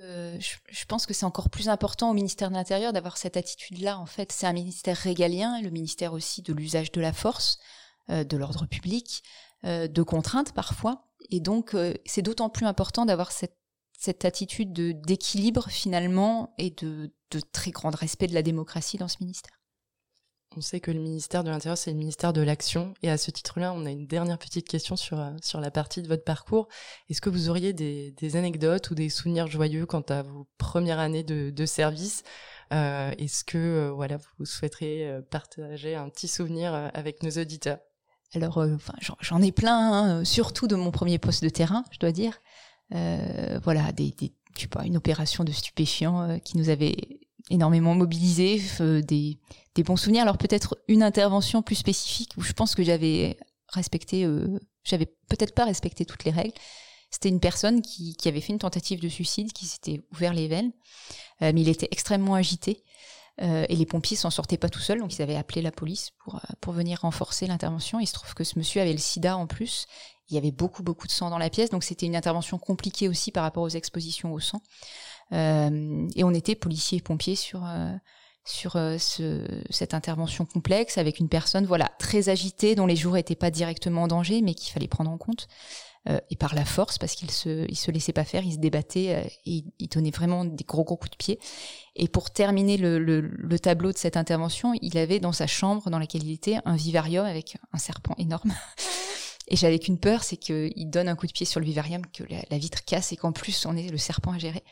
Je 0.00 0.84
pense 0.86 1.06
que 1.06 1.14
c'est 1.14 1.24
encore 1.24 1.48
plus 1.48 1.70
important 1.70 2.10
au 2.10 2.14
ministère 2.14 2.50
de 2.50 2.54
l'Intérieur 2.54 2.92
d'avoir 2.92 3.16
cette 3.16 3.38
attitude-là. 3.38 3.98
En 3.98 4.04
fait, 4.04 4.32
c'est 4.32 4.46
un 4.46 4.52
ministère 4.52 4.98
régalien, 4.98 5.62
le 5.62 5.70
ministère 5.70 6.12
aussi 6.12 6.42
de 6.42 6.52
l'usage 6.52 6.92
de 6.92 7.00
la 7.00 7.14
force, 7.14 7.58
de 8.08 8.36
l'ordre 8.36 8.66
public, 8.66 9.22
de 9.62 10.02
contraintes 10.02 10.52
parfois. 10.52 11.08
Et 11.30 11.40
donc, 11.40 11.74
c'est 12.04 12.20
d'autant 12.20 12.50
plus 12.50 12.66
important 12.66 13.06
d'avoir 13.06 13.32
cette 13.32 13.56
cette 14.04 14.26
attitude 14.26 14.72
d'équilibre 15.00 15.70
finalement 15.70 16.54
et 16.58 16.70
de, 16.70 17.10
très 17.52 17.70
grand 17.70 17.94
respect 17.94 18.26
de 18.26 18.34
la 18.34 18.42
démocratie 18.42 18.98
dans 18.98 19.08
ce 19.08 19.16
ministère. 19.20 19.58
On 20.56 20.60
sait 20.60 20.78
que 20.78 20.92
le 20.92 21.00
ministère 21.00 21.42
de 21.42 21.50
l'Intérieur, 21.50 21.76
c'est 21.76 21.90
le 21.90 21.96
ministère 21.96 22.32
de 22.32 22.40
l'Action. 22.40 22.94
Et 23.02 23.10
à 23.10 23.18
ce 23.18 23.32
titre-là, 23.32 23.72
on 23.72 23.86
a 23.86 23.90
une 23.90 24.06
dernière 24.06 24.38
petite 24.38 24.68
question 24.68 24.94
sur, 24.94 25.18
euh, 25.18 25.30
sur 25.42 25.60
la 25.60 25.72
partie 25.72 26.00
de 26.00 26.06
votre 26.06 26.22
parcours. 26.22 26.68
Est-ce 27.10 27.20
que 27.20 27.28
vous 27.28 27.48
auriez 27.48 27.72
des, 27.72 28.36
anecdotes 28.36 28.90
ou 28.90 28.94
des 28.94 29.08
souvenirs 29.08 29.48
joyeux 29.48 29.84
quant 29.84 30.04
à 30.08 30.22
vos 30.22 30.46
premières 30.56 31.00
années 31.00 31.24
de, 31.24 31.66
service? 31.66 32.22
Euh, 32.72 33.10
Est-ce 33.18 33.42
que 33.42 33.58
euh, 33.58 33.90
voilà, 33.90 34.18
vous 34.38 34.44
souhaiteriez 34.44 35.18
partager 35.28 35.96
un 35.96 36.08
petit 36.08 36.28
souvenir 36.28 36.72
avec 36.94 37.24
nos 37.24 37.30
auditeurs? 37.30 37.78
Alors, 38.34 38.64
j'en 39.20 39.42
ai 39.42 39.50
plein, 39.52 39.92
hein, 39.92 40.24
surtout 40.24 40.68
de 40.68 40.76
mon 40.76 40.92
premier 40.92 41.18
poste 41.18 41.42
de 41.42 41.48
terrain, 41.48 41.84
je 41.90 41.98
dois 41.98 42.12
dire. 42.12 42.40
Voilà, 42.90 43.90
des, 43.92 44.12
des, 44.12 44.32
une 44.84 44.96
opération 44.96 45.42
de 45.42 45.50
stupéfiants 45.50 46.38
qui 46.44 46.58
nous 46.58 46.68
avait 46.68 47.23
énormément 47.50 47.94
mobilisés, 47.94 48.60
euh, 48.80 49.02
des, 49.02 49.38
bons 49.84 49.96
souvenirs. 49.96 50.22
Alors 50.22 50.38
peut-être 50.38 50.78
une 50.88 51.02
intervention 51.02 51.62
plus 51.62 51.74
spécifique 51.74 52.32
où 52.36 52.42
je 52.42 52.52
pense 52.52 52.74
que 52.74 52.82
j'avais 52.82 53.36
respecté, 53.68 54.28
j'avais 54.84 55.06
peut-être 55.28 55.54
pas 55.54 55.64
respecté 55.64 56.04
toutes 56.04 56.24
les 56.24 56.30
règles. 56.30 56.54
C'était 57.10 57.28
une 57.28 57.40
personne 57.40 57.82
qui, 57.82 58.16
avait 58.26 58.40
fait 58.40 58.52
une 58.52 58.58
tentative 58.58 59.00
de 59.00 59.08
suicide, 59.08 59.52
qui 59.52 59.66
s'était 59.66 60.00
ouvert 60.12 60.32
les 60.32 60.48
veines, 60.48 60.72
mais 61.40 61.60
il 61.60 61.68
était 61.68 61.88
extrêmement 61.90 62.34
agité. 62.34 62.82
Euh, 63.42 63.66
et 63.68 63.74
les 63.74 63.86
pompiers 63.86 64.16
s'en 64.16 64.30
sortaient 64.30 64.58
pas 64.58 64.68
tout 64.68 64.78
seuls, 64.78 65.00
donc 65.00 65.12
ils 65.16 65.22
avaient 65.22 65.34
appelé 65.34 65.60
la 65.60 65.72
police 65.72 66.10
pour, 66.22 66.40
pour 66.60 66.72
venir 66.72 67.00
renforcer 67.00 67.48
l'intervention. 67.48 67.98
Il 67.98 68.06
se 68.06 68.12
trouve 68.12 68.32
que 68.34 68.44
ce 68.44 68.56
monsieur 68.58 68.80
avait 68.80 68.92
le 68.92 68.98
sida 68.98 69.36
en 69.36 69.48
plus 69.48 69.86
il 70.30 70.34
y 70.34 70.38
avait 70.38 70.52
beaucoup, 70.52 70.82
beaucoup 70.82 71.06
de 71.06 71.12
sang 71.12 71.30
dans 71.30 71.38
la 71.38 71.50
pièce, 71.50 71.70
donc 71.70 71.84
c'était 71.84 72.06
une 72.06 72.16
intervention 72.16 72.58
compliquée 72.58 73.08
aussi 73.08 73.30
par 73.30 73.42
rapport 73.42 73.62
aux 73.62 73.68
expositions 73.68 74.32
au 74.32 74.40
sang. 74.40 74.62
Euh, 75.32 76.08
et 76.14 76.24
on 76.24 76.30
était 76.30 76.54
policiers 76.54 76.98
et 76.98 77.02
pompiers 77.02 77.36
sur 77.36 77.64
euh, 77.64 77.92
sur 78.44 78.76
euh, 78.76 78.98
ce, 78.98 79.46
cette 79.70 79.94
intervention 79.94 80.44
complexe 80.44 80.98
avec 80.98 81.18
une 81.18 81.30
personne 81.30 81.64
voilà 81.64 81.90
très 81.98 82.28
agitée 82.28 82.74
dont 82.74 82.86
les 82.86 82.96
jours 82.96 83.14
n'étaient 83.14 83.34
pas 83.34 83.50
directement 83.50 84.02
en 84.02 84.08
danger 84.08 84.42
mais 84.42 84.54
qu'il 84.54 84.72
fallait 84.72 84.88
prendre 84.88 85.10
en 85.10 85.18
compte. 85.18 85.48
Et 86.28 86.36
par 86.36 86.54
la 86.54 86.66
force 86.66 86.98
parce 86.98 87.14
qu'il 87.14 87.30
se 87.30 87.64
il 87.66 87.76
se 87.76 87.90
laissait 87.90 88.12
pas 88.12 88.24
faire 88.24 88.44
il 88.44 88.52
se 88.52 88.58
débattait 88.58 89.26
et 89.46 89.64
il 89.78 89.88
donnait 89.88 90.10
vraiment 90.10 90.44
des 90.44 90.62
gros 90.64 90.84
gros 90.84 90.98
coups 90.98 91.12
de 91.12 91.16
pied. 91.16 91.38
Et 91.96 92.08
pour 92.08 92.30
terminer 92.30 92.76
le, 92.76 92.98
le, 92.98 93.22
le, 93.22 93.58
tableau 93.58 93.90
de 93.90 93.96
cette 93.96 94.18
intervention 94.18 94.74
il 94.82 94.98
avait 94.98 95.18
dans 95.18 95.32
sa 95.32 95.46
chambre 95.46 95.88
dans 95.88 95.98
laquelle 95.98 96.22
il 96.22 96.34
était 96.34 96.58
un 96.66 96.76
vivarium 96.76 97.24
avec 97.24 97.56
un 97.72 97.78
serpent 97.78 98.14
énorme 98.18 98.52
Et 99.48 99.56
j'avais 99.56 99.78
qu'une 99.78 99.98
peur, 99.98 100.24
c'est 100.24 100.36
qu'il 100.36 100.88
donne 100.88 101.08
un 101.08 101.16
coup 101.16 101.26
de 101.26 101.32
pied 101.32 101.44
sur 101.44 101.60
le 101.60 101.66
vivarium, 101.66 102.02
que 102.06 102.24
la, 102.50 102.58
vitre 102.58 102.84
casse 102.84 103.12
et 103.12 103.16
qu'en 103.16 103.32
plus 103.32 103.66
on 103.66 103.76
ait 103.76 103.88
le 103.88 103.98
serpent 103.98 104.32
à 104.32 104.38
gérer. 104.38 104.62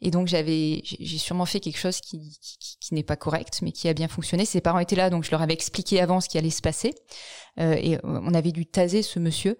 Et 0.00 0.10
donc 0.10 0.26
j'avais, 0.26 0.82
j'ai 0.84 1.18
sûrement 1.18 1.44
fait 1.44 1.60
quelque 1.60 1.78
chose 1.78 2.00
qui, 2.00 2.38
qui, 2.80 2.94
n'est 2.94 3.02
pas 3.02 3.16
correct, 3.16 3.60
mais 3.62 3.72
qui 3.72 3.88
a 3.88 3.94
bien 3.94 4.08
fonctionné. 4.08 4.46
Ses 4.46 4.62
parents 4.62 4.78
étaient 4.78 4.96
là, 4.96 5.10
donc 5.10 5.24
je 5.24 5.30
leur 5.30 5.42
avais 5.42 5.52
expliqué 5.52 6.00
avant 6.00 6.20
ce 6.20 6.28
qui 6.28 6.38
allait 6.38 6.50
se 6.50 6.62
passer. 6.62 6.94
Euh, 7.58 7.74
et 7.74 7.98
on 8.04 8.32
avait 8.34 8.52
dû 8.52 8.66
taser 8.66 9.02
ce 9.02 9.18
monsieur 9.18 9.58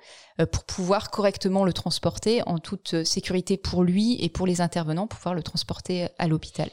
pour 0.53 0.65
pouvoir 0.65 1.11
correctement 1.11 1.65
le 1.65 1.73
transporter 1.73 2.43
en 2.47 2.59
toute 2.59 3.05
sécurité 3.05 3.57
pour 3.57 3.83
lui 3.83 4.23
et 4.23 4.29
pour 4.29 4.47
les 4.47 4.61
intervenants, 4.61 5.07
pouvoir 5.07 5.35
le 5.35 5.43
transporter 5.43 6.09
à 6.19 6.29
l'hôpital. 6.29 6.71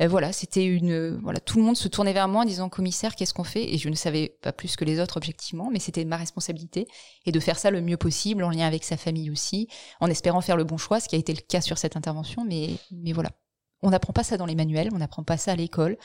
voilà, 0.00 0.32
c'était 0.32 0.64
une 0.64 1.16
voilà, 1.22 1.38
tout 1.38 1.58
le 1.58 1.64
monde 1.64 1.76
se 1.76 1.86
tournait 1.88 2.12
vers 2.12 2.26
moi 2.26 2.42
en 2.42 2.44
disant 2.44 2.68
commissaire, 2.68 3.14
qu'est-ce 3.14 3.34
qu'on 3.34 3.44
fait? 3.44 3.72
Et 3.72 3.78
je 3.78 3.88
ne 3.88 3.94
savais 3.94 4.36
pas 4.42 4.52
plus 4.52 4.74
que 4.76 4.84
les 4.84 5.00
autres 5.00 5.16
objectivement, 5.16 5.70
mais 5.72 5.78
c'était 5.78 6.04
ma 6.04 6.16
responsabilité 6.16 6.88
et 7.26 7.32
de 7.32 7.40
faire 7.40 7.58
ça 7.58 7.70
le 7.70 7.80
mieux 7.80 7.96
possible 7.96 8.42
en 8.42 8.50
lien 8.50 8.66
avec 8.66 8.84
sa 8.84 8.96
famille 8.96 9.30
aussi, 9.30 9.68
en 10.00 10.08
espérant 10.08 10.40
faire 10.40 10.56
le 10.56 10.64
bon 10.64 10.76
choix, 10.76 10.98
ce 10.98 11.08
qui 11.08 11.14
a 11.14 11.18
été 11.18 11.32
le 11.32 11.40
cas 11.40 11.60
sur 11.60 11.78
cette 11.78 11.96
intervention. 11.96 12.44
Mais 12.44 12.70
mais 12.90 13.12
voilà, 13.12 13.30
on 13.82 13.90
n'apprend 13.90 14.12
pas 14.12 14.24
ça 14.24 14.36
dans 14.36 14.46
les 14.46 14.54
manuels, 14.54 14.88
on 14.92 14.98
n'apprend 14.98 15.22
pas 15.22 15.36
ça 15.36 15.52
à 15.52 15.56
l'école. 15.56 15.96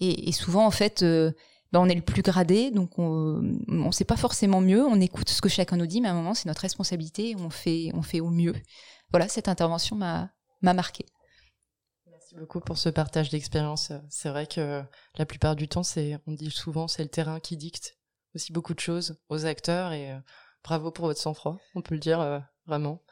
Et, 0.00 0.32
souvent, 0.32 0.66
en 0.66 0.72
fait, 0.72 1.02
euh, 1.02 1.30
ben, 1.72 1.80
on 1.80 1.88
est 1.88 1.94
le 1.94 2.02
plus 2.02 2.22
gradé, 2.22 2.70
donc 2.70 2.98
on 2.98 3.40
ne 3.42 3.90
sait 3.90 4.04
pas 4.04 4.16
forcément 4.16 4.60
mieux. 4.60 4.84
On 4.84 5.00
écoute 5.00 5.28
ce 5.28 5.40
que 5.40 5.48
chacun 5.48 5.76
nous 5.76 5.86
dit, 5.86 6.00
mais 6.00 6.08
à 6.08 6.12
un 6.12 6.14
moment, 6.14 6.34
c'est 6.34 6.46
notre 6.46 6.62
responsabilité. 6.62 7.34
On 7.36 7.50
fait, 7.50 7.90
on 7.94 8.02
fait 8.02 8.20
au 8.20 8.30
mieux. 8.30 8.54
Voilà, 9.10 9.28
cette 9.28 9.48
intervention 9.48 9.96
m'a 9.96 10.30
marqué. 10.62 11.04
Merci 12.08 12.36
beaucoup 12.36 12.60
pour 12.60 12.78
ce 12.78 12.88
partage 12.88 13.30
d'expérience. 13.30 13.92
C'est 14.08 14.28
vrai 14.28 14.46
que 14.46 14.82
la 15.16 15.26
plupart 15.26 15.56
du 15.56 15.68
temps, 15.68 15.82
c'est, 15.82 16.18
on 16.26 16.32
dit 16.32 16.50
souvent, 16.50 16.88
c'est 16.88 17.02
le 17.02 17.08
terrain 17.08 17.40
qui 17.40 17.56
dicte 17.56 17.96
aussi 18.34 18.52
beaucoup 18.52 18.74
de 18.74 18.80
choses 18.80 19.20
aux 19.28 19.46
acteurs. 19.46 19.92
Et 19.92 20.12
euh, 20.12 20.18
bravo 20.62 20.90
pour 20.90 21.06
votre 21.06 21.20
sang-froid, 21.20 21.58
on 21.74 21.82
peut 21.82 21.94
le 21.94 22.00
dire 22.00 22.20
euh, 22.20 22.38
vraiment. 22.66 23.02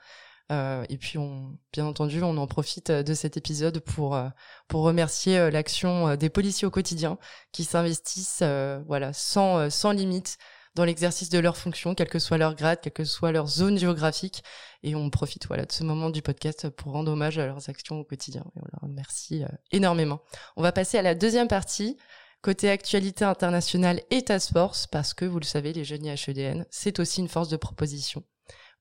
Euh, 0.53 0.85
et 0.89 0.99
puis, 0.99 1.19
on, 1.19 1.57
bien 1.73 1.87
entendu, 1.87 2.23
on 2.23 2.37
en 2.37 2.47
profite 2.47 2.91
euh, 2.91 3.03
de 3.03 3.15
cet 3.15 3.37
épisode 3.37 3.81
pour 3.81 4.15
euh, 4.15 4.29
pour 4.69 4.83
remercier 4.83 5.51
l'action 5.51 6.15
des 6.17 6.29
policiers 6.29 6.67
au 6.67 6.71
quotidien 6.71 7.19
qui 7.53 7.65
s'investissent, 7.65 8.43
voilà, 8.87 9.13
sans 9.13 9.71
sans 9.71 9.93
limite 9.93 10.39
dans 10.75 10.85
l'exercice 10.85 11.29
de 11.29 11.39
leurs 11.39 11.59
fonctions, 11.59 11.95
quel 11.95 12.09
que 12.09 12.19
soit 12.19 12.39
leur 12.39 12.55
grade, 12.55 12.81
quelle 12.83 12.93
que 12.93 13.05
soit 13.05 13.33
leur 13.33 13.47
zone 13.47 13.79
géographique. 13.79 14.43
Et 14.83 14.95
on 14.95 15.11
profite 15.11 15.47
voilà 15.47 15.67
de 15.67 15.73
ce 15.73 15.85
moment 15.85 16.11
du 16.11 16.23
podcast 16.23 16.71
pour 16.71 16.93
rendre 16.93 17.13
hommage 17.13 17.39
à 17.39 17.47
leurs 17.47 17.69
actions 17.69 18.01
au 18.01 18.05
quotidien. 18.05 18.45
Et 18.57 18.61
on 18.61 18.67
leur 18.73 18.81
remercie 18.83 19.45
énormément. 19.71 20.23
On 20.57 20.63
va 20.63 20.73
passer 20.73 20.99
à 20.99 21.03
la 21.03 21.15
deuxième 21.15 21.49
partie. 21.49 21.97
Côté 22.41 22.71
actualité 22.71 23.25
internationale 23.25 24.01
et 24.11 24.23
task 24.23 24.53
force, 24.53 24.89
parce 24.89 25.15
que 25.15 25.25
vous 25.25 25.39
le 25.39 25.45
savez, 25.45 25.73
les 25.73 25.85
jeunes 25.85 26.07
IHEDN, 26.07 26.67
c'est 26.71 26.99
aussi 26.99 27.21
une 27.21 27.29
force 27.29 27.49
de 27.49 27.57
proposition 27.57 28.25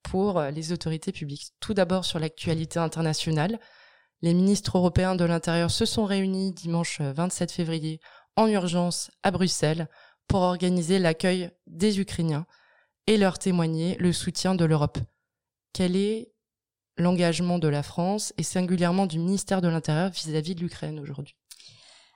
pour 0.04 0.40
euh, 0.40 0.52
les 0.52 0.72
autorités 0.72 1.12
publiques. 1.12 1.52
Tout 1.60 1.74
d'abord 1.74 2.06
sur 2.06 2.20
l'actualité 2.20 2.80
internationale. 2.80 3.60
Les 4.22 4.34
ministres 4.34 4.78
européens 4.78 5.16
de 5.16 5.26
l'Intérieur 5.26 5.72
se 5.72 5.86
sont 5.86 6.06
réunis 6.06 6.54
dimanche 6.54 7.02
27 7.02 7.50
euh, 7.50 7.54
février 7.54 8.00
en 8.36 8.48
urgence 8.48 9.12
à 9.24 9.32
Bruxelles 9.32 9.88
pour 10.28 10.42
organiser 10.42 11.00
l'accueil 11.00 11.50
des 11.68 12.00
Ukrainiens 12.00 12.46
et 13.08 13.18
leur 13.18 13.40
témoigner 13.40 13.96
le 14.00 14.14
soutien 14.14 14.56
de 14.56 14.66
l'Europe. 14.66 15.00
Quel 15.74 15.96
est 15.96 16.32
l'engagement 16.98 17.58
de 17.58 17.68
la 17.68 17.84
France 17.84 18.34
et 18.38 18.44
singulièrement 18.44 19.08
du 19.08 19.18
ministère 19.18 19.62
de 19.62 19.68
l'Intérieur 19.68 20.12
vis-à-vis 20.12 20.56
de 20.56 20.62
l'Ukraine 20.62 21.00
aujourd'hui? 21.00 21.36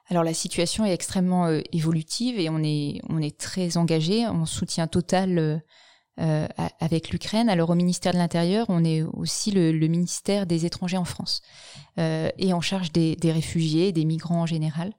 Alors 0.08 0.24
la 0.24 0.36
situation 0.36 0.86
est 0.86 0.94
extrêmement 0.94 1.48
euh, 1.48 1.62
évolutive 1.72 2.40
et 2.40 2.50
on 2.50 2.62
est 2.64 3.02
on 3.10 3.20
est 3.20 3.38
très 3.38 3.78
engagé 3.78 4.28
en 4.28 4.46
soutien 4.46 4.86
total 4.88 5.64
avec 6.18 7.10
l'Ukraine. 7.10 7.50
Alors 7.50 7.70
au 7.70 7.76
ministère 7.76 8.14
de 8.14 8.18
l'Intérieur, 8.18 8.66
on 8.70 8.84
est 8.84 9.02
aussi 9.02 9.52
le, 9.52 9.72
ministère 9.88 10.46
des 10.46 10.66
étrangers 10.66 10.98
en 10.98 11.06
France 11.06 11.42
euh, 12.00 12.30
et 12.38 12.54
en 12.54 12.62
charge 12.62 12.92
des, 12.92 13.18
réfugiés, 13.24 13.92
des 13.92 14.06
migrants 14.06 14.42
en 14.42 14.46
général. 14.46 14.94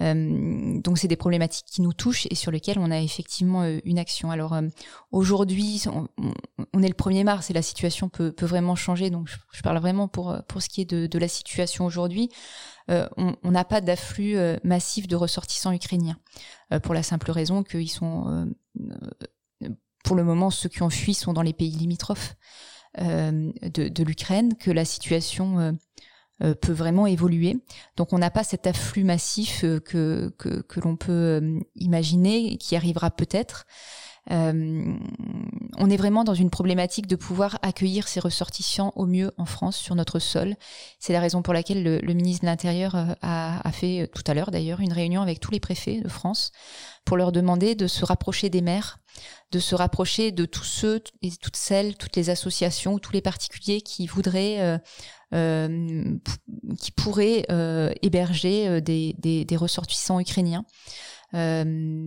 Euh, 0.00 0.80
donc 0.80 0.98
c'est 0.98 1.06
des 1.06 1.16
problématiques 1.16 1.66
qui 1.66 1.80
nous 1.80 1.92
touchent 1.92 2.26
et 2.28 2.34
sur 2.34 2.50
lesquelles 2.50 2.80
on 2.80 2.90
a 2.90 3.00
effectivement 3.00 3.64
une 3.84 3.98
action. 3.98 4.30
Alors 4.30 4.56
aujourd'hui, 5.12 5.84
on, 5.86 6.82
est 6.82 6.88
le 6.88 6.94
1er 6.94 7.24
mars 7.24 7.50
et 7.50 7.52
la 7.52 7.62
situation 7.62 8.08
peut, 8.08 8.32
peut 8.32 8.46
vraiment 8.46 8.74
changer. 8.74 9.10
Donc 9.10 9.28
je, 9.52 9.62
parle 9.62 9.78
vraiment 9.78 10.08
pour, 10.08 10.36
pour 10.48 10.62
ce 10.62 10.68
qui 10.68 10.80
est 10.80 10.90
de, 10.90 11.06
de 11.06 11.18
la 11.18 11.28
situation 11.28 11.84
aujourd'hui. 11.84 12.30
on 12.88 13.50
n'a 13.50 13.64
pas 13.64 13.80
d'afflux 13.80 14.36
massif 14.64 15.06
de 15.06 15.14
ressortissants 15.14 15.72
ukrainiens 15.72 16.18
pour 16.82 16.94
la 16.94 17.02
simple 17.02 17.30
raison 17.30 17.62
qu'ils 17.62 17.90
sont 17.90 18.48
pour 20.04 20.14
le 20.14 20.22
moment, 20.22 20.50
ceux 20.50 20.68
qui 20.68 20.82
ont 20.82 20.90
fui 20.90 21.14
sont 21.14 21.32
dans 21.32 21.42
les 21.42 21.54
pays 21.54 21.70
limitrophes 21.70 22.36
euh, 23.00 23.50
de, 23.62 24.04
l'Ukraine, 24.04 24.54
que 24.56 24.70
la 24.70 24.84
situation 24.84 25.58
euh, 25.58 25.72
euh, 26.42 26.54
peut 26.54 26.72
vraiment 26.72 27.06
évoluer. 27.06 27.56
Donc 27.96 28.12
on 28.12 28.18
n'a 28.18 28.30
pas 28.30 28.44
cet 28.44 28.68
afflux 28.68 29.02
massif 29.02 29.62
que, 29.84 30.32
que, 30.38 30.80
l'on 30.80 30.96
peut 30.96 31.58
imaginer, 31.74 32.56
qui 32.58 32.76
arrivera 32.76 33.10
peut-être. 33.10 33.66
On 34.30 35.90
est 35.90 35.96
vraiment 35.98 36.24
dans 36.24 36.34
une 36.34 36.48
problématique 36.48 37.06
de 37.06 37.16
pouvoir 37.16 37.58
accueillir 37.60 38.08
ces 38.08 38.20
ressortissants 38.20 38.92
au 38.96 39.04
mieux 39.04 39.32
en 39.36 39.44
France 39.44 39.76
sur 39.76 39.94
notre 39.94 40.18
sol. 40.18 40.54
C'est 40.98 41.12
la 41.12 41.20
raison 41.20 41.42
pour 41.42 41.52
laquelle 41.52 41.82
le, 41.82 42.14
ministre 42.14 42.42
de 42.42 42.46
l'Intérieur 42.46 43.16
a, 43.20 43.72
fait 43.72 44.10
tout 44.14 44.22
à 44.26 44.32
l'heure 44.32 44.50
d'ailleurs 44.50 44.80
une 44.80 44.94
réunion 44.94 45.20
avec 45.20 45.40
tous 45.40 45.50
les 45.50 45.60
préfets 45.60 46.00
de 46.00 46.08
France 46.08 46.52
pour 47.04 47.18
leur 47.18 47.32
demander 47.32 47.74
de 47.74 47.86
se 47.86 48.04
rapprocher 48.04 48.48
des 48.48 48.62
maires, 48.62 48.98
de 49.52 49.58
se 49.58 49.74
rapprocher 49.74 50.32
de 50.32 50.44
tous 50.44 50.64
ceux 50.64 51.02
et 51.22 51.30
toutes 51.30 51.56
celles, 51.56 51.96
toutes 51.96 52.16
les 52.16 52.30
associations, 52.30 52.98
tous 52.98 53.12
les 53.12 53.22
particuliers 53.22 53.80
qui 53.80 54.06
voudraient 54.06 54.80
qui 55.32 56.90
pourraient 56.92 57.44
héberger 58.02 58.80
des, 58.80 59.56
ressortissants 59.56 60.20
ukrainiens. 60.20 60.64
Euh, 61.34 61.64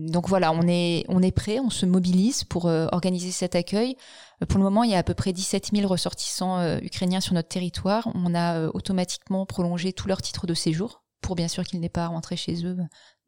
donc 0.08 0.28
voilà, 0.28 0.52
on 0.52 0.62
est, 0.66 1.04
on 1.08 1.20
prêt, 1.30 1.60
on 1.60 1.70
se 1.70 1.84
mobilise 1.86 2.44
pour 2.44 2.66
euh, 2.66 2.86
organiser 2.92 3.30
cet 3.30 3.54
accueil. 3.54 3.96
Euh, 4.42 4.46
pour 4.46 4.58
le 4.58 4.64
moment, 4.64 4.84
il 4.84 4.90
y 4.90 4.94
a 4.94 4.98
à 4.98 5.02
peu 5.02 5.14
près 5.14 5.32
17 5.32 5.70
000 5.74 5.86
ressortissants 5.86 6.78
ukrainiens 6.78 7.20
sur 7.20 7.34
notre 7.34 7.48
territoire. 7.48 8.08
On 8.14 8.34
a 8.34 8.68
automatiquement 8.68 9.44
prolongé 9.46 9.92
tous 9.92 10.08
leurs 10.08 10.22
titres 10.22 10.46
de 10.46 10.54
séjour 10.54 11.02
pour 11.20 11.34
bien 11.34 11.48
sûr 11.48 11.64
qu'ils 11.64 11.80
n'aient 11.80 11.88
pas 11.88 12.04
à 12.04 12.08
rentrer 12.08 12.36
chez 12.36 12.64
eux 12.64 12.76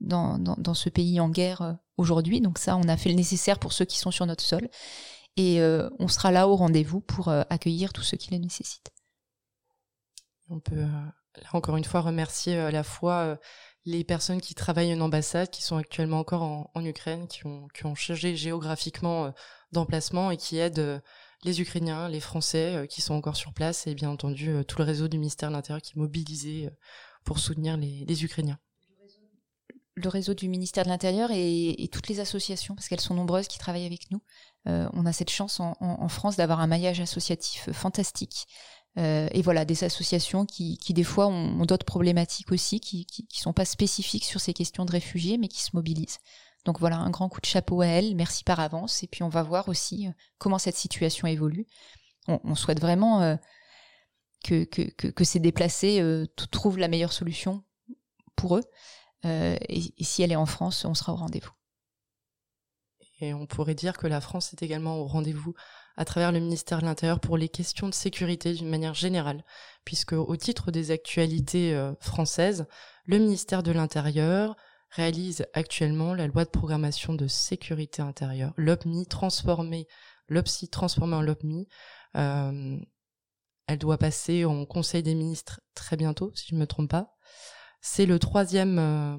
dans, 0.01 0.75
ce 0.75 0.89
pays 0.89 1.21
en 1.21 1.29
guerre 1.29 1.77
aujourd'hui. 2.01 2.41
Donc 2.41 2.59
ça, 2.59 2.77
on 2.77 2.89
a 2.89 2.97
fait 2.97 3.11
le 3.11 3.15
nécessaire 3.15 3.59
pour 3.59 3.73
ceux 3.73 3.85
qui 3.85 3.99
sont 3.99 4.11
sur 4.11 4.27
notre 4.27 4.45
sol. 4.45 4.69
Et 5.37 5.61
on 5.99 6.09
sera 6.09 6.33
là 6.33 6.49
au 6.49 6.57
rendez-vous 6.57 7.01
pour 7.01 7.29
accueillir 7.29 7.93
tous 7.93 8.03
ceux 8.03 8.17
qui 8.17 8.31
les 8.31 8.39
nécessitent. 8.39 8.91
On 10.51 10.59
peut 10.59 10.83
là 10.83 11.49
encore 11.53 11.77
une 11.77 11.85
fois 11.85 12.01
remercier 12.01 12.59
à 12.59 12.73
la 12.73 12.83
fois 12.83 13.39
les 13.85 14.05
personnes 14.05 14.41
qui 14.41 14.55
travaillent 14.55 14.95
en 14.95 15.01
ambassade, 15.01 15.51
qui 15.51 15.63
sont 15.63 15.77
actuellement 15.77 16.19
encore 16.19 16.43
en, 16.43 16.85
Ukraine, 16.85 17.27
qui 17.29 17.47
ont, 17.47 17.69
changé 17.95 18.37
géographiquement 18.37 19.27
euh, 19.27 19.31
d'emplacement 19.73 20.31
et 20.31 20.37
qui 20.37 20.59
aident 20.59 20.79
euh, 20.79 21.01
les 21.45 21.61
Ukrainiens, 21.61 22.09
les 22.09 22.21
Français 22.21 22.77
euh, 22.77 22.87
qui 22.87 23.01
sont 23.01 23.15
encore 23.15 23.37
sur 23.37 23.55
place 23.55 23.87
et 23.87 23.95
bien 23.95 24.11
entendu 24.11 24.53
tout 24.67 24.79
le 24.79 24.85
réseau 24.85 25.09
du 25.09 25.19
ministère 25.19 25.49
de 25.49 25.55
l'Intérieur 25.55 25.81
qui 25.81 25.93
est 25.93 26.01
mobilisé 26.01 26.69
pour 27.25 27.39
soutenir 27.39 27.77
les, 27.77 28.25
Ukrainiens 28.25 28.59
le 30.03 30.09
réseau 30.09 30.35
du 30.35 30.49
ministère 30.49 30.85
de 30.85 30.89
l'Intérieur 30.89 31.31
et, 31.33 31.89
toutes 31.93 32.09
les 32.09 32.21
associations, 32.21 32.75
parce 32.75 32.89
qu'elles 32.89 33.01
sont 33.01 33.15
nombreuses 33.15 33.49
qui 33.49 33.59
travaillent 33.59 33.87
avec 33.87 34.11
nous. 34.11 34.21
on 34.67 35.07
a 35.07 35.13
cette 35.13 35.31
chance 35.31 35.61
en 35.61 36.09
France 36.09 36.37
d'avoir 36.37 36.61
un 36.61 36.67
maillage 36.67 37.01
associatif 37.01 37.71
fantastique. 37.73 38.47
Euh, 38.99 39.29
et 39.33 39.43
voilà, 39.43 39.65
des 39.65 39.85
associations 39.85 40.47
qui, 40.47 40.79
des 40.89 41.05
fois 41.05 41.29
ont, 41.29 41.65
d'autres 41.65 41.87
problématiques 41.87 42.51
aussi, 42.51 42.81
qui, 42.81 43.07
qui, 43.07 43.27
sont 43.41 43.53
pas 43.53 43.65
spécifiques 43.65 44.25
sur 44.25 44.41
ces 44.41 44.53
questions 44.53 44.85
de 44.85 44.93
réfugiés, 44.93 45.39
mais 45.39 45.49
qui 45.49 45.63
se 45.63 45.71
mobilisent. 45.75 46.19
Donc 46.65 46.81
voilà, 46.81 46.97
un 46.97 47.11
grand 47.11 47.29
coup 47.29 47.41
de 47.41 47.47
chapeau 47.47 47.81
à 47.83 47.87
elles, 47.87 48.15
merci 48.17 48.45
par 48.45 48.61
avance, 48.61 49.03
et 49.03 49.07
puis 49.07 49.23
on 49.23 49.29
va 49.29 49.43
voir 49.43 49.69
aussi 49.69 50.09
euh, 50.09 50.11
comment 50.39 50.59
cette 50.59 50.77
situation 50.77 51.27
évolue. 51.27 51.67
On, 52.27 52.55
souhaite 52.55 52.81
vraiment 52.81 53.23
euh, 53.23 53.37
que, 54.45 54.65
que, 54.65 54.83
que, 54.83 55.09
que, 55.09 55.25
ces 55.25 55.41
déplacés 55.41 56.01
euh, 56.01 56.27
trouvent 56.53 56.79
la 56.79 56.87
meilleure 56.87 57.13
solution 57.13 57.65
pour 58.37 58.57
eux, 58.57 58.63
et, 59.25 59.95
et 59.99 60.05
si 60.05 60.23
elle 60.23 60.33
est 60.33 60.37
en 60.37 60.47
France, 60.47 60.85
on 60.85 60.95
sera 60.95 61.13
au 61.13 61.17
rendez-vous. 61.17 61.53
Et 63.21 63.35
on 63.35 63.47
pourrait 63.47 63.75
dire 63.75 63.99
que 63.99 64.07
la 64.07 64.21
France 64.21 64.53
est 64.53 64.63
également 64.63 64.99
au 64.99 65.07
rendez-vous 65.07 65.55
à 65.97 66.05
travers 66.05 66.33
le 66.33 66.41
ministère 66.41 66.81
de 66.81 66.87
l'Intérieur 66.87 67.21
pour 67.21 67.37
les 67.37 67.49
questions 67.49 67.89
de 67.89 67.95
sécurité 67.95 68.55
d'une 68.55 68.71
manière 68.71 68.95
générale, 68.95 69.45
puisque 69.85 70.15
au 70.15 70.37
titre 70.37 70.71
des 70.71 70.91
actualités 70.91 71.75
euh, 71.75 71.93
françaises, 72.01 72.67
le 73.05 73.19
ministère 73.19 73.63
de 73.63 73.73
l'Intérieur 73.73 74.57
réalise 74.91 75.47
actuellement 75.53 76.15
la 76.15 76.27
loi 76.27 76.45
de 76.45 76.51
programmation 76.51 77.15
de 77.15 77.27
sécurité 77.27 78.01
intérieure, 78.03 78.55
l'OPMI 78.57 79.07
transformée, 79.07 79.87
l'OPSI 80.29 80.69
transformée 80.69 81.17
en 81.17 81.23
l'OPMI. 81.23 81.69
Euh, 82.17 82.79
elle 83.67 83.79
doit 83.79 83.99
passer 83.99 84.45
en 84.45 84.65
Conseil 84.65 85.03
des 85.03 85.15
ministres 85.15 85.61
très 85.75 85.97
bientôt, 85.97 86.33
si 86.35 86.49
je 86.49 86.55
ne 86.55 86.61
me 86.61 86.67
trompe 86.67 86.91
pas. 86.91 87.15
C'est 87.81 88.07
le 88.07 88.19
troisième, 88.19 88.79
euh, 88.79 89.17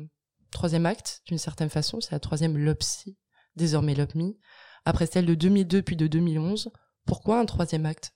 troisième 0.52 0.86
acte, 0.86 1.22
d'une 1.26 1.38
certaine 1.38 1.70
façon, 1.70 2.00
c'est 2.02 2.12
la 2.12 2.20
troisième 2.20 2.58
LOPSI, 2.58 3.18
désormais 3.56 3.96
l'OPMI 3.96 4.38
après 4.86 5.06
celle 5.06 5.26
de 5.26 5.36
2002 5.36 5.82
puis 5.82 5.96
de 5.96 6.08
2011. 6.08 6.72
Pourquoi 7.06 7.40
un 7.40 7.46
troisième 7.46 7.86
acte? 7.86 8.14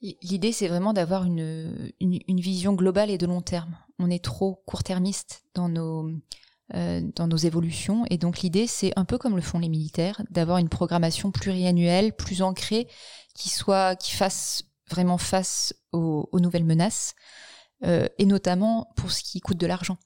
L'idée, 0.00 0.52
c'est 0.52 0.68
vraiment 0.68 0.92
d'avoir 0.92 1.24
une, 1.24 1.90
une, 1.98 2.40
vision 2.40 2.74
globale 2.74 3.10
et 3.10 3.16
de 3.16 3.26
long 3.26 3.40
terme. 3.40 3.76
On 3.98 4.10
est 4.10 4.22
trop 4.22 4.62
court-termiste 4.66 5.44
dans 5.54 5.70
nos, 5.70 6.10
dans 6.70 7.26
nos 7.26 7.36
évolutions. 7.38 8.04
Et 8.10 8.18
donc 8.18 8.40
l'idée, 8.40 8.66
c'est 8.66 8.92
un 8.96 9.06
peu 9.06 9.16
comme 9.16 9.34
le 9.34 9.40
font 9.40 9.58
les 9.58 9.70
militaires, 9.70 10.20
d'avoir 10.28 10.58
une 10.58 10.68
programmation 10.68 11.30
pluriannuelle, 11.30 12.14
plus 12.14 12.42
ancrée, 12.42 12.86
qui 13.34 13.48
soit, 13.48 13.96
qui 13.96 14.12
fasse 14.12 14.64
vraiment 14.90 15.18
face 15.18 15.74
aux, 15.92 16.28
nouvelles 16.38 16.64
menaces, 16.64 17.14
et 17.84 18.26
notamment 18.26 18.88
pour 18.96 19.12
ce 19.12 19.22
qui 19.22 19.40
coûte 19.40 19.58
de 19.58 19.66
l'argent. 19.66 19.98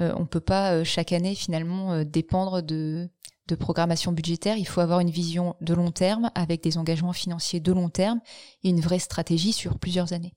on 0.00 0.20
ne 0.20 0.26
peut 0.26 0.40
pas 0.40 0.84
chaque 0.84 1.12
année 1.12 1.34
finalement 1.34 2.04
dépendre 2.04 2.62
de 2.62 3.10
de 3.46 3.54
programmation 3.54 4.12
budgétaire, 4.12 4.56
il 4.56 4.66
faut 4.66 4.80
avoir 4.80 5.00
une 5.00 5.10
vision 5.10 5.54
de 5.60 5.74
long 5.74 5.90
terme 5.90 6.30
avec 6.34 6.62
des 6.62 6.78
engagements 6.78 7.12
financiers 7.12 7.60
de 7.60 7.72
long 7.72 7.90
terme 7.90 8.20
et 8.62 8.70
une 8.70 8.80
vraie 8.80 8.98
stratégie 8.98 9.52
sur 9.52 9.78
plusieurs 9.78 10.14
années. 10.14 10.34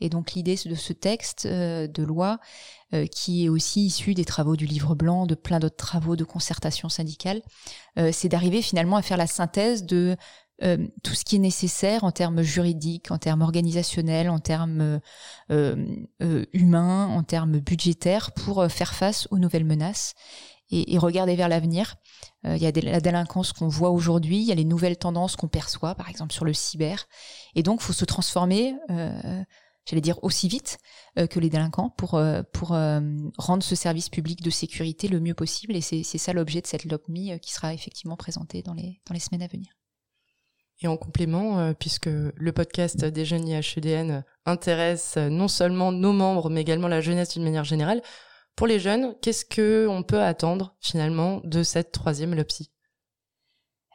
Et 0.00 0.10
donc 0.10 0.32
l'idée 0.32 0.58
de 0.66 0.74
ce 0.74 0.92
texte 0.92 1.46
euh, 1.46 1.86
de 1.86 2.02
loi, 2.02 2.38
euh, 2.92 3.06
qui 3.06 3.46
est 3.46 3.48
aussi 3.48 3.86
issu 3.86 4.12
des 4.12 4.26
travaux 4.26 4.56
du 4.56 4.66
livre 4.66 4.94
blanc, 4.94 5.26
de 5.26 5.34
plein 5.34 5.58
d'autres 5.58 5.76
travaux 5.76 6.16
de 6.16 6.24
concertation 6.24 6.90
syndicale, 6.90 7.40
euh, 7.98 8.10
c'est 8.12 8.28
d'arriver 8.28 8.60
finalement 8.60 8.96
à 8.96 9.02
faire 9.02 9.16
la 9.16 9.26
synthèse 9.26 9.84
de 9.84 10.16
tout 11.02 11.14
ce 11.14 11.24
qui 11.24 11.36
est 11.36 11.40
nécessaire 11.40 12.04
en 12.04 12.12
termes 12.12 12.42
juridiques, 12.42 13.10
en 13.10 13.18
termes 13.18 13.42
organisationnels, 13.42 14.28
en 14.28 14.38
termes 14.38 15.00
humains, 15.48 17.06
en 17.06 17.22
termes 17.22 17.60
budgétaires 17.60 18.32
pour 18.32 18.70
faire 18.70 18.94
face 18.94 19.26
aux 19.30 19.38
nouvelles 19.38 19.64
menaces 19.64 20.14
et, 20.70 20.98
regarder 20.98 21.36
vers 21.36 21.48
l'avenir. 21.48 21.96
Euh, 22.46 22.56
il 22.56 22.62
y 22.62 22.66
a 22.66 22.70
la 22.70 23.00
délinquance 23.00 23.52
qu'on 23.52 23.68
voit 23.68 23.90
aujourd'hui, 23.90 24.38
il 24.38 24.44
y 24.44 24.52
a 24.52 24.54
les 24.54 24.64
nouvelles 24.64 24.96
tendances 24.96 25.36
qu'on 25.36 25.48
perçoit, 25.48 25.94
par 25.94 26.08
exemple 26.08 26.32
sur 26.32 26.44
le 26.44 26.54
cyber. 26.54 27.06
Et 27.54 27.62
donc, 27.62 27.80
il 27.80 27.84
faut 27.84 27.92
se 27.92 28.04
transformer, 28.04 28.74
euh, 28.90 29.42
j'allais 29.84 30.00
dire 30.00 30.22
aussi 30.22 30.48
vite 30.48 30.78
euh, 31.18 31.26
que 31.26 31.40
les 31.40 31.50
délinquants, 31.50 31.90
pour, 31.90 32.10
rendre 32.10 33.62
ce 33.62 33.74
service 33.74 34.08
public 34.08 34.42
de 34.42 34.50
sécurité 34.50 35.08
le 35.08 35.20
mieux 35.20 35.34
possible. 35.34 35.76
Et 35.76 35.80
c'est 35.80 36.18
ça 36.18 36.32
l'objet 36.32 36.60
de 36.60 36.66
cette 36.66 36.84
LOPMI 36.84 37.38
qui 37.40 37.52
sera 37.52 37.74
effectivement 37.74 38.16
présentée 38.16 38.62
dans 38.62 38.74
les 38.74 39.20
semaines 39.20 39.42
à 39.42 39.48
venir. 39.48 39.79
Et 40.82 40.88
en 40.88 40.96
complément, 40.96 41.74
puisque 41.74 42.08
le 42.08 42.52
podcast 42.52 43.04
des 43.04 43.26
jeunes 43.26 43.46
IHEDN 43.46 44.24
intéresse 44.46 45.18
non 45.18 45.46
seulement 45.46 45.92
nos 45.92 46.14
membres, 46.14 46.48
mais 46.48 46.62
également 46.62 46.88
la 46.88 47.02
jeunesse 47.02 47.34
d'une 47.34 47.44
manière 47.44 47.64
générale, 47.64 48.00
pour 48.60 48.66
les 48.66 48.78
jeunes, 48.78 49.14
qu'est-ce 49.22 49.46
que 49.46 49.86
on 49.88 50.02
peut 50.02 50.20
attendre 50.20 50.76
finalement 50.80 51.40
de 51.44 51.62
cette 51.62 51.92
troisième 51.92 52.34
LOPSI 52.34 52.70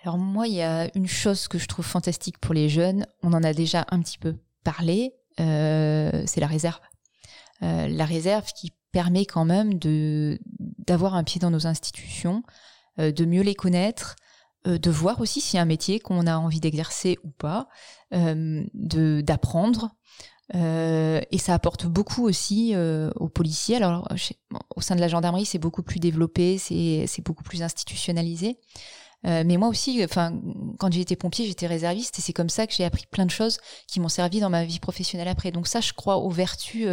Alors 0.01 0.17
moi, 0.17 0.47
il 0.47 0.55
y 0.55 0.63
a 0.63 0.89
une 0.95 1.07
chose 1.07 1.47
que 1.47 1.59
je 1.59 1.67
trouve 1.67 1.85
fantastique 1.85 2.39
pour 2.39 2.55
les 2.55 2.67
jeunes. 2.67 3.05
On 3.21 3.33
en 3.33 3.43
a 3.43 3.53
déjà 3.53 3.85
un 3.89 3.99
petit 4.01 4.17
peu 4.17 4.35
parlé. 4.63 5.13
Euh, 5.39 6.23
c'est 6.25 6.41
la 6.41 6.47
réserve. 6.47 6.79
Euh, 7.61 7.87
la 7.87 8.05
réserve 8.05 8.51
qui 8.53 8.71
permet 8.91 9.25
quand 9.25 9.45
même 9.45 9.77
d'avoir 10.79 11.13
un 11.13 11.23
pied 11.23 11.39
dans 11.39 11.51
nos 11.51 11.67
institutions, 11.67 12.41
euh, 12.99 13.11
de 13.11 13.25
mieux 13.25 13.43
les 13.43 13.55
connaître, 13.55 14.15
de 14.65 14.91
voir 14.91 15.21
aussi 15.21 15.41
s'il 15.41 15.57
y 15.57 15.59
a 15.59 15.61
un 15.61 15.65
métier 15.65 15.99
qu'on 15.99 16.27
a 16.27 16.37
envie 16.37 16.59
d'exercer 16.59 17.17
ou 17.23 17.29
pas, 17.29 17.67
de 18.11 19.21
d'apprendre, 19.21 19.95
euh, 20.53 21.21
et 21.31 21.37
ça 21.37 21.53
apporte 21.53 21.87
beaucoup 21.87 22.23
aussi 22.23 22.73
euh, 22.75 23.09
aux 23.15 23.29
policiers. 23.29 23.77
Alors, 23.77 24.07
au 24.75 24.81
sein 24.81 24.95
de 24.95 25.01
la 25.01 25.07
gendarmerie, 25.07 25.45
c'est 25.45 25.59
beaucoup 25.59 25.83
plus 25.83 25.99
développé, 25.99 26.57
c'est 26.57 27.23
beaucoup 27.23 27.43
plus 27.43 27.63
institutionnalisé. 27.63 28.59
Euh, 29.25 29.43
mais 29.45 29.57
moi 29.57 29.69
aussi, 29.69 30.03
enfin, 30.03 30.39
quand 30.77 30.93
j'étais 30.93 31.15
pompier, 31.15 31.47
j'étais 31.47 31.65
réserviste 31.65 32.19
et 32.19 32.21
c'est 32.21 32.33
comme 32.33 32.49
ça 32.49 32.67
que 32.67 32.73
j'ai 32.73 32.83
appris 32.83 33.07
plein 33.07 33.25
de 33.25 33.31
choses 33.31 33.57
qui 33.87 33.99
m'ont 33.99 34.09
servi 34.09 34.39
dans 34.39 34.51
ma 34.51 34.65
vie 34.65 34.79
professionnelle 34.79 35.27
après. 35.27 35.51
Donc 35.51 35.67
ça, 35.67 35.81
je 35.81 35.93
crois 35.93 36.17
aux 36.17 36.29
vertus 36.29 36.87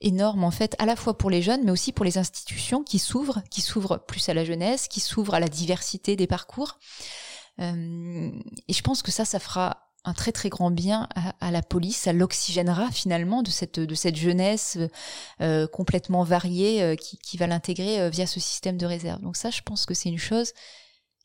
énormes 0.00 0.44
en 0.44 0.50
fait, 0.50 0.76
à 0.78 0.86
la 0.86 0.96
fois 0.96 1.16
pour 1.16 1.30
les 1.30 1.42
jeunes, 1.42 1.62
mais 1.64 1.70
aussi 1.70 1.92
pour 1.92 2.04
les 2.04 2.18
institutions 2.18 2.82
qui 2.82 2.98
s'ouvrent, 2.98 3.42
qui 3.50 3.60
s'ouvrent 3.60 3.98
plus 3.98 4.28
à 4.28 4.34
la 4.34 4.44
jeunesse, 4.44 4.88
qui 4.88 5.00
s'ouvrent 5.00 5.34
à 5.34 5.40
la 5.40 5.48
diversité 5.48 6.16
des 6.16 6.26
parcours. 6.26 6.78
et 7.58 8.72
je 8.72 8.82
pense 8.82 9.02
que 9.02 9.10
ça, 9.10 9.24
ça 9.24 9.38
fera 9.38 9.90
un 10.04 10.14
très 10.14 10.32
très 10.32 10.48
grand 10.48 10.70
bien 10.70 11.08
à, 11.40 11.50
la 11.50 11.62
police, 11.62 11.96
ça 11.96 12.12
l'oxygénera 12.12 12.90
finalement 12.90 13.42
de 13.42 13.50
cette 13.50 13.78
de 13.78 13.94
cette 13.94 14.16
jeunesse 14.16 14.78
euh, 15.40 15.66
complètement 15.66 16.24
variée 16.24 16.82
euh, 16.82 16.96
qui, 16.96 17.18
qui, 17.18 17.36
va 17.36 17.46
l'intégrer 17.46 18.00
euh, 18.00 18.08
via 18.08 18.26
ce 18.26 18.40
système 18.40 18.78
de 18.78 18.86
réserve. 18.86 19.20
Donc 19.20 19.36
ça, 19.36 19.50
je 19.50 19.60
pense 19.60 19.84
que 19.84 19.94
c'est 19.94 20.08
une 20.08 20.18
chose 20.18 20.52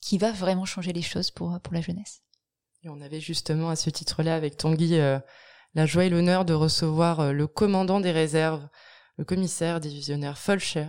qui 0.01 0.17
va 0.17 0.31
vraiment 0.31 0.65
changer 0.65 0.91
les 0.91 1.01
choses 1.01 1.31
pour 1.31 1.57
pour 1.61 1.73
la 1.73 1.81
jeunesse. 1.81 2.21
Et 2.83 2.89
on 2.89 3.01
avait 3.01 3.21
justement 3.21 3.69
à 3.69 3.75
ce 3.75 3.89
titre-là 3.89 4.35
avec 4.35 4.57
Tanguy 4.57 4.99
la 5.75 5.85
joie 5.85 6.05
et 6.05 6.09
l'honneur 6.09 6.45
de 6.45 6.53
recevoir 6.53 7.33
le 7.33 7.47
commandant 7.47 7.99
des 7.99 8.11
réserves, 8.11 8.67
le 9.17 9.25
commissaire 9.25 9.79
divisionnaire 9.79 10.38
Folcher, 10.38 10.88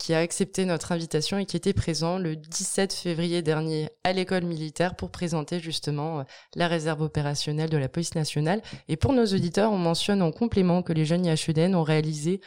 qui 0.00 0.14
a 0.14 0.18
accepté 0.18 0.64
notre 0.64 0.92
invitation 0.92 1.36
et 1.36 1.44
qui 1.44 1.56
était 1.56 1.74
présent 1.74 2.18
le 2.18 2.34
17 2.34 2.92
février 2.94 3.42
dernier 3.42 3.90
à 4.02 4.14
l'école 4.14 4.44
militaire 4.44 4.96
pour 4.96 5.10
présenter 5.10 5.60
justement 5.60 6.20
euh, 6.20 6.22
la 6.56 6.68
réserve 6.68 7.02
opérationnelle 7.02 7.68
de 7.68 7.76
la 7.76 7.88
police 7.88 8.14
nationale. 8.14 8.62
Et 8.88 8.96
pour 8.96 9.12
nos 9.12 9.26
auditeurs, 9.26 9.72
on 9.72 9.78
mentionne 9.78 10.22
en 10.22 10.32
complément 10.32 10.82
que 10.82 10.94
les 10.94 11.04
jeunes 11.04 11.26
IHEDN 11.26 11.74
ont 11.74 11.82
réalisé 11.82 12.40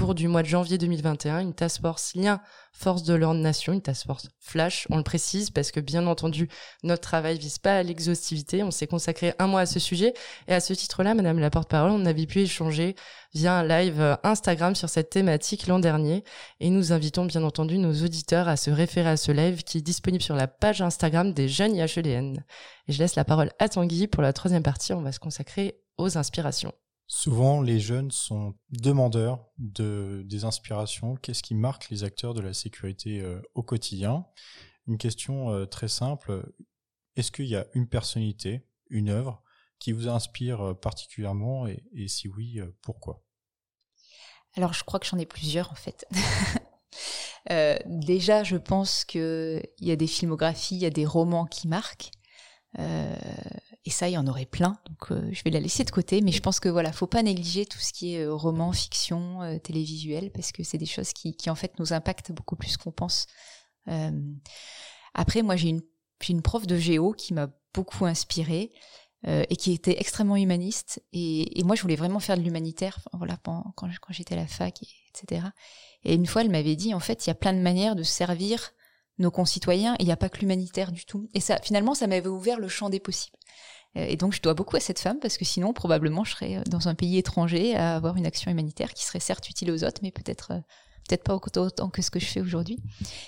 cours 0.00 0.14
du 0.14 0.28
mois 0.28 0.42
de 0.42 0.48
janvier 0.48 0.78
2021 0.78 1.40
une 1.40 1.52
task 1.52 1.82
force 1.82 2.14
lien 2.14 2.40
force 2.72 3.02
de 3.02 3.12
l'ordre 3.12 3.40
nation, 3.40 3.74
une 3.74 3.82
task 3.82 4.06
force 4.06 4.28
flash, 4.38 4.86
on 4.88 4.96
le 4.96 5.02
précise 5.02 5.50
parce 5.50 5.72
que 5.72 5.80
bien 5.80 6.06
entendu 6.06 6.48
notre 6.82 7.02
travail 7.02 7.38
vise 7.38 7.58
pas 7.58 7.76
à 7.76 7.82
l'exhaustivité, 7.82 8.62
on 8.62 8.70
s'est 8.70 8.86
consacré 8.86 9.34
un 9.38 9.46
mois 9.46 9.60
à 9.60 9.66
ce 9.66 9.78
sujet 9.78 10.14
et 10.48 10.54
à 10.54 10.60
ce 10.60 10.72
titre-là, 10.72 11.12
Madame 11.12 11.38
la 11.38 11.50
porte-parole, 11.50 11.90
on 11.90 12.06
avait 12.06 12.24
pu 12.24 12.40
échanger 12.40 12.94
via 13.34 13.58
un 13.58 13.66
live 13.66 14.16
Instagram 14.22 14.74
sur 14.74 14.88
cette 14.88 15.10
thématique 15.10 15.66
l'an 15.66 15.80
dernier 15.80 16.24
et 16.60 16.70
nous 16.70 16.92
invitons 16.92 17.26
bien 17.26 17.42
entendu 17.42 17.76
nos 17.76 17.92
auditeurs 18.02 18.48
à 18.48 18.56
se 18.56 18.70
référer 18.70 19.10
à 19.10 19.16
ce 19.18 19.32
live 19.32 19.64
qui 19.64 19.78
est 19.78 19.82
disponible 19.82 20.22
sur 20.22 20.34
la 20.34 20.48
page 20.48 20.80
Instagram 20.80 21.34
des 21.34 21.48
jeunes 21.48 21.76
IHEDN. 21.76 22.42
Et 22.88 22.92
je 22.92 22.98
laisse 22.98 23.16
la 23.16 23.24
parole 23.24 23.50
à 23.58 23.68
Tanguy 23.68 24.06
pour 24.06 24.22
la 24.22 24.32
troisième 24.32 24.62
partie, 24.62 24.94
on 24.94 25.02
va 25.02 25.12
se 25.12 25.20
consacrer 25.20 25.78
aux 25.98 26.16
inspirations. 26.16 26.72
Souvent, 27.12 27.60
les 27.60 27.80
jeunes 27.80 28.12
sont 28.12 28.54
demandeurs 28.68 29.44
de 29.58 30.22
des 30.26 30.44
inspirations. 30.44 31.16
Qu'est-ce 31.16 31.42
qui 31.42 31.56
marque 31.56 31.90
les 31.90 32.04
acteurs 32.04 32.34
de 32.34 32.40
la 32.40 32.54
sécurité 32.54 33.20
euh, 33.20 33.42
au 33.56 33.64
quotidien? 33.64 34.26
Une 34.86 34.96
question 34.96 35.50
euh, 35.50 35.66
très 35.66 35.88
simple. 35.88 36.54
Est-ce 37.16 37.32
qu'il 37.32 37.46
y 37.46 37.56
a 37.56 37.66
une 37.74 37.88
personnalité, 37.88 38.64
une 38.90 39.08
œuvre 39.08 39.42
qui 39.80 39.90
vous 39.90 40.06
inspire 40.06 40.60
euh, 40.60 40.72
particulièrement? 40.72 41.66
Et, 41.66 41.84
et 41.94 42.06
si 42.06 42.28
oui, 42.28 42.60
pourquoi? 42.80 43.24
Alors, 44.54 44.72
je 44.72 44.84
crois 44.84 45.00
que 45.00 45.06
j'en 45.06 45.18
ai 45.18 45.26
plusieurs 45.26 45.72
en 45.72 45.74
fait. 45.74 46.06
déjà, 47.86 48.44
je 48.44 48.56
pense 48.56 49.04
qu'il 49.04 49.66
y 49.80 49.90
a 49.90 49.96
des 49.96 50.06
filmographies, 50.06 50.76
il 50.76 50.82
y 50.82 50.86
a 50.86 50.90
des 50.90 51.06
romans 51.06 51.46
qui 51.46 51.66
marquent. 51.66 52.12
Et 53.86 53.90
ça, 53.90 54.08
il 54.08 54.12
y 54.12 54.18
en 54.18 54.26
aurait 54.26 54.46
plein, 54.46 54.78
donc 54.86 55.10
euh, 55.10 55.30
je 55.32 55.42
vais 55.42 55.50
la 55.50 55.60
laisser 55.60 55.84
de 55.84 55.90
côté. 55.90 56.20
Mais 56.20 56.32
je 56.32 56.42
pense 56.42 56.60
que 56.60 56.68
voilà, 56.68 56.92
faut 56.92 57.06
pas 57.06 57.22
négliger 57.22 57.64
tout 57.64 57.78
ce 57.78 57.92
qui 57.92 58.14
est 58.14 58.24
euh, 58.24 58.34
roman, 58.34 58.72
fiction, 58.72 59.42
euh, 59.42 59.58
télévisuel, 59.58 60.30
parce 60.32 60.52
que 60.52 60.62
c'est 60.62 60.76
des 60.76 60.86
choses 60.86 61.12
qui, 61.14 61.34
qui, 61.34 61.48
en 61.48 61.54
fait 61.54 61.78
nous 61.78 61.94
impactent 61.94 62.32
beaucoup 62.32 62.56
plus 62.56 62.76
qu'on 62.76 62.92
pense. 62.92 63.26
après, 65.14 65.42
moi, 65.42 65.56
j'ai 65.56 65.70
une, 65.70 65.82
une 66.28 66.42
prof 66.42 66.66
de 66.66 66.76
géo 66.76 67.12
qui 67.12 67.34
m'a 67.34 67.48
beaucoup 67.74 68.04
inspirée. 68.04 68.72
et 69.26 69.56
qui 69.56 69.72
était 69.72 70.00
extrêmement 70.00 70.36
humaniste. 70.36 71.02
Et, 71.12 71.58
et, 71.58 71.62
moi, 71.64 71.76
je 71.76 71.82
voulais 71.82 71.96
vraiment 71.96 72.20
faire 72.20 72.38
de 72.38 72.42
l'humanitaire, 72.42 73.00
voilà, 73.12 73.36
quand, 73.44 73.72
quand 73.76 73.88
j'étais 74.10 74.34
à 74.34 74.38
la 74.38 74.46
fac, 74.46 74.80
etc. 75.08 75.48
Et 76.04 76.14
une 76.14 76.26
fois, 76.26 76.42
elle 76.42 76.50
m'avait 76.50 76.76
dit, 76.76 76.94
en 76.94 77.00
fait, 77.00 77.26
il 77.26 77.28
y 77.28 77.32
a 77.32 77.34
plein 77.34 77.52
de 77.52 77.60
manières 77.60 77.96
de 77.96 78.02
servir 78.02 78.72
nos 79.18 79.30
concitoyens, 79.30 79.96
il 79.98 80.06
n'y 80.06 80.12
a 80.12 80.16
pas 80.16 80.28
que 80.28 80.38
l'humanitaire 80.38 80.92
du 80.92 81.04
tout. 81.04 81.28
Et 81.34 81.40
ça, 81.40 81.58
finalement, 81.62 81.94
ça 81.94 82.06
m'avait 82.06 82.28
ouvert 82.28 82.58
le 82.58 82.68
champ 82.68 82.88
des 82.88 83.00
possibles. 83.00 83.36
Euh, 83.96 84.06
et 84.08 84.16
donc, 84.16 84.32
je 84.32 84.40
dois 84.40 84.54
beaucoup 84.54 84.76
à 84.76 84.80
cette 84.80 84.98
femme 84.98 85.18
parce 85.20 85.36
que 85.36 85.44
sinon, 85.44 85.72
probablement, 85.72 86.24
je 86.24 86.32
serais 86.32 86.56
euh, 86.56 86.62
dans 86.66 86.88
un 86.88 86.94
pays 86.94 87.18
étranger 87.18 87.74
à 87.74 87.96
avoir 87.96 88.16
une 88.16 88.26
action 88.26 88.50
humanitaire 88.50 88.94
qui 88.94 89.04
serait 89.04 89.20
certes 89.20 89.48
utile 89.48 89.70
aux 89.70 89.84
autres, 89.84 90.00
mais 90.02 90.12
peut-être 90.12 90.52
euh, 90.52 90.60
peut-être 91.08 91.24
pas 91.24 91.34
autant 91.34 91.90
que 91.90 92.02
ce 92.02 92.10
que 92.10 92.20
je 92.20 92.26
fais 92.26 92.40
aujourd'hui. 92.40 92.78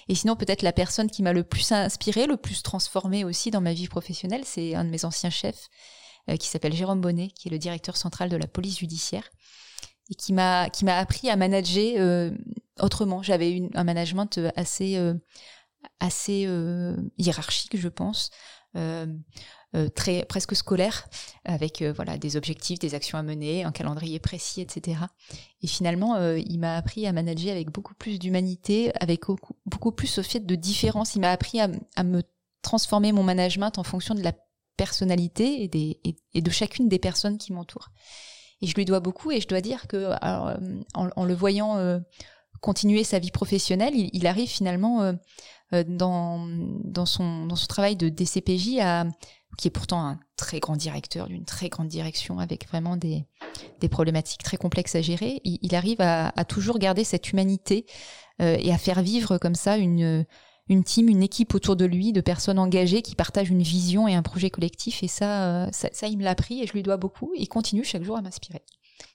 Et 0.08 0.14
sinon, 0.14 0.36
peut-être 0.36 0.62
la 0.62 0.72
personne 0.72 1.10
qui 1.10 1.22
m'a 1.22 1.32
le 1.32 1.42
plus 1.42 1.72
inspiré, 1.72 2.26
le 2.26 2.36
plus 2.36 2.62
transformé 2.62 3.24
aussi 3.24 3.50
dans 3.50 3.60
ma 3.60 3.72
vie 3.72 3.88
professionnelle, 3.88 4.42
c'est 4.44 4.76
un 4.76 4.84
de 4.84 4.90
mes 4.90 5.04
anciens 5.04 5.30
chefs 5.30 5.68
qui 6.38 6.46
s'appelle 6.46 6.72
Jérôme 6.72 7.00
Bonnet, 7.00 7.30
qui 7.34 7.48
est 7.48 7.50
le 7.50 7.58
directeur 7.58 7.96
central 7.96 8.28
de 8.28 8.36
la 8.36 8.46
police 8.46 8.78
judiciaire 8.78 9.28
et 10.10 10.14
qui 10.14 10.32
m'a 10.32 10.70
qui 10.70 10.84
m'a 10.84 10.96
appris 10.96 11.28
à 11.28 11.34
manager 11.34 12.30
autrement. 12.78 13.20
J'avais 13.24 13.68
un 13.74 13.82
management 13.82 14.38
assez 14.54 14.96
assez 16.02 16.44
euh, 16.46 16.96
hiérarchique, 17.16 17.76
je 17.78 17.88
pense. 17.88 18.30
Euh, 18.76 19.06
euh, 19.74 19.88
très 19.88 20.24
presque 20.24 20.54
scolaire 20.54 21.06
avec 21.44 21.82
voilà 21.82 22.16
des 22.16 22.36
objectifs 22.36 22.78
des 22.78 22.94
actions 22.94 23.18
à 23.18 23.22
mener 23.22 23.64
un 23.64 23.72
calendrier 23.72 24.18
précis 24.18 24.62
etc 24.62 25.00
et 25.60 25.66
finalement 25.66 26.18
il 26.36 26.58
m'a 26.58 26.76
appris 26.76 27.06
à 27.06 27.12
manager 27.12 27.52
avec 27.52 27.70
beaucoup 27.70 27.94
plus 27.94 28.18
d'humanité 28.18 28.90
avec 28.98 29.24
beaucoup, 29.66 29.92
plus 29.92 30.18
au 30.18 30.22
fait 30.22 30.40
de 30.40 30.54
différence 30.54 31.16
il 31.16 31.20
m'a 31.20 31.32
appris 31.32 31.60
à, 31.60 31.68
me 32.02 32.22
transformer 32.62 33.12
mon 33.12 33.22
management 33.22 33.76
en 33.76 33.82
fonction 33.82 34.14
de 34.14 34.22
la 34.22 34.32
personnalité 34.78 35.70
et, 35.74 36.40
de 36.40 36.50
chacune 36.50 36.88
des 36.88 36.98
personnes 36.98 37.36
qui 37.36 37.52
m'entourent 37.52 37.90
et 38.62 38.66
je 38.66 38.74
lui 38.74 38.86
dois 38.86 39.00
beaucoup 39.00 39.32
et 39.32 39.40
je 39.40 39.48
dois 39.48 39.60
dire 39.60 39.86
que 39.86 40.12
en, 40.94 41.24
le 41.24 41.34
voyant 41.34 42.00
continuer 42.62 43.04
sa 43.04 43.18
vie 43.18 43.30
professionnelle, 43.30 43.92
il, 43.94 44.26
arrive 44.26 44.48
finalement 44.48 45.12
dans, 45.72 46.48
dans, 46.84 47.06
son, 47.06 47.44
dans 47.44 47.56
son 47.56 47.66
travail 47.66 47.96
de 47.96 48.08
DCPJ 48.08 48.78
à 48.80 49.04
qui 49.58 49.68
est 49.68 49.70
pourtant 49.70 50.04
un 50.06 50.18
très 50.36 50.60
grand 50.60 50.76
directeur 50.76 51.26
d'une 51.26 51.44
très 51.44 51.68
grande 51.68 51.88
direction 51.88 52.38
avec 52.38 52.66
vraiment 52.68 52.96
des, 52.96 53.26
des 53.80 53.88
problématiques 53.88 54.42
très 54.42 54.56
complexes 54.56 54.94
à 54.94 55.02
gérer, 55.02 55.40
il, 55.44 55.74
arrive 55.74 56.00
à, 56.00 56.32
toujours 56.44 56.78
garder 56.78 57.04
cette 57.04 57.30
humanité 57.30 57.86
euh, 58.40 58.56
et 58.58 58.72
à 58.72 58.78
faire 58.78 59.02
vivre 59.02 59.38
comme 59.38 59.54
ça 59.54 59.76
une, 59.76 60.24
une 60.68 60.84
team, 60.84 61.08
une 61.08 61.22
équipe 61.22 61.54
autour 61.54 61.76
de 61.76 61.84
lui 61.84 62.12
de 62.12 62.20
personnes 62.20 62.58
engagées 62.58 63.02
qui 63.02 63.14
partagent 63.14 63.50
une 63.50 63.62
vision 63.62 64.08
et 64.08 64.14
un 64.14 64.22
projet 64.22 64.50
collectif. 64.50 65.02
Et 65.02 65.08
ça, 65.08 65.64
euh, 65.64 65.68
ça, 65.72 65.88
ça, 65.92 66.06
il 66.06 66.16
me 66.18 66.24
l'a 66.24 66.30
appris 66.30 66.62
et 66.62 66.66
je 66.66 66.72
lui 66.72 66.82
dois 66.82 66.96
beaucoup. 66.96 67.32
Il 67.36 67.48
continue 67.48 67.84
chaque 67.84 68.04
jour 68.04 68.16
à 68.16 68.22
m'inspirer. 68.22 68.62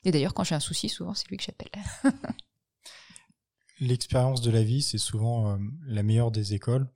Et 0.05 0.11
d'ailleurs, 0.11 0.33
quand 0.33 0.43
j'ai 0.43 0.55
un 0.55 0.59
souci, 0.59 0.89
souvent, 0.89 1.13
c'est 1.13 1.27
lui 1.29 1.37
que 1.37 1.43
j'appelle. 1.43 1.71
L'expérience 3.79 4.41
de 4.41 4.49
la 4.49 4.63
vie, 4.63 4.81
c'est 4.81 4.97
souvent 4.97 5.51
euh, 5.51 5.57
la 5.85 6.01
meilleure 6.01 6.31
des 6.31 6.53
écoles. 6.53 6.87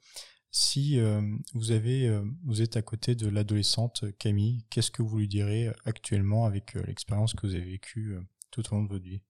Si 0.49 0.99
euh, 0.99 1.21
vous 1.53 1.71
avez, 1.71 2.07
euh, 2.07 2.23
vous 2.43 2.61
êtes 2.61 2.75
à 2.75 2.81
côté 2.81 3.13
de 3.15 3.27
l'adolescente 3.29 4.03
Camille, 4.17 4.65
qu'est-ce 4.69 4.91
que 4.91 5.03
vous 5.03 5.19
lui 5.19 5.27
direz 5.27 5.71
actuellement 5.85 6.45
avec 6.45 6.73
l'expérience 6.73 7.33
que 7.33 7.45
vous 7.45 7.55
avez 7.55 7.69
vécue 7.69 8.17
tout 8.49 8.63
au 8.71 8.75
long 8.75 8.83
de 8.83 8.89
votre 8.89 9.05
vie? 9.05 9.21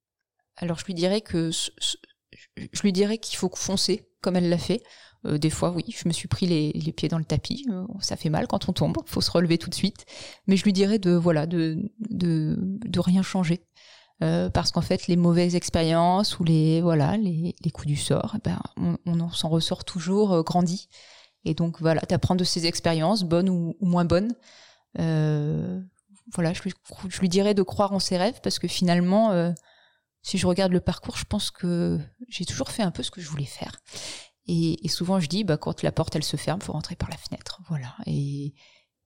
Alors 0.55 0.79
je 0.79 0.85
lui 0.85 0.93
dirais 0.93 1.21
que 1.21 1.51
je 1.51 2.81
lui 2.81 2.93
dirais 2.93 3.17
qu'il 3.17 3.37
faut 3.37 3.51
foncer 3.53 4.09
comme 4.21 4.35
elle 4.35 4.49
l'a 4.49 4.57
fait. 4.57 4.81
des 5.25 5.49
fois, 5.49 5.71
oui, 5.71 5.83
je 5.89 6.07
me 6.07 6.13
suis 6.13 6.27
pris 6.27 6.47
les, 6.47 6.93
pieds 6.93 7.09
dans 7.09 7.19
le 7.19 7.25
tapis. 7.25 7.67
ça 7.99 8.15
fait 8.15 8.29
mal 8.29 8.47
quand 8.47 8.69
on 8.69 8.73
tombe. 8.73 8.97
Faut 9.05 9.21
se 9.21 9.31
relever 9.31 9.57
tout 9.57 9.69
de 9.69 9.75
suite. 9.75 10.05
Mais 10.47 10.57
je 10.57 10.63
lui 10.63 10.73
dirais 10.73 10.97
de 10.97 11.11
voilà 11.11 11.45
de, 11.45 11.77
de 12.09 12.99
rien 12.99 13.21
changer. 13.21 13.67
Parce 14.53 14.71
qu'en 14.71 14.81
fait, 14.81 15.07
les 15.07 15.17
mauvaises 15.17 15.55
expériences 15.55 16.39
ou 16.39 16.43
les 16.43 16.81
voilà 16.81 17.17
les, 17.17 17.55
coups 17.73 17.87
du 17.87 17.95
sort, 17.95 18.35
eh 18.35 18.41
ben, 18.43 18.59
on, 19.05 19.29
s'en 19.29 19.49
ressort 19.49 19.83
toujours 19.83 20.43
grandi. 20.43 20.89
Et 21.45 21.53
donc 21.53 21.79
voilà, 21.79 22.01
d'apprendre 22.01 22.39
de 22.39 22.45
ses 22.45 22.67
expériences, 22.67 23.23
bonnes 23.23 23.49
ou, 23.49 23.75
moins 23.81 24.05
bonnes. 24.05 24.33
Euh, 24.99 25.81
voilà, 26.33 26.53
je 26.53 26.61
lui, 27.19 27.29
dirais 27.29 27.53
de 27.53 27.63
croire 27.63 27.93
en 27.93 27.99
ses 27.99 28.17
rêves 28.17 28.39
parce 28.41 28.59
que 28.59 28.67
finalement, 28.67 29.31
euh, 29.31 29.51
si 30.21 30.37
je 30.37 30.45
regarde 30.45 30.71
le 30.71 30.79
parcours, 30.79 31.17
je 31.17 31.25
pense 31.25 31.51
que 31.51 31.99
j'ai 32.29 32.45
toujours 32.45 32.69
fait 32.69 32.83
un 32.83 32.91
peu 32.91 33.03
ce 33.03 33.11
que 33.11 33.21
je 33.21 33.29
voulais 33.29 33.45
faire. 33.45 33.79
Et, 34.47 34.85
et, 34.85 34.87
souvent, 34.87 35.19
je 35.19 35.27
dis, 35.27 35.43
bah, 35.43 35.57
quand 35.57 35.83
la 35.83 35.91
porte 35.91 36.15
elle 36.15 36.23
se 36.23 36.37
ferme, 36.37 36.61
faut 36.61 36.73
rentrer 36.73 36.95
par 36.95 37.09
la 37.09 37.17
fenêtre. 37.17 37.61
Voilà. 37.69 37.95
Et, 38.05 38.53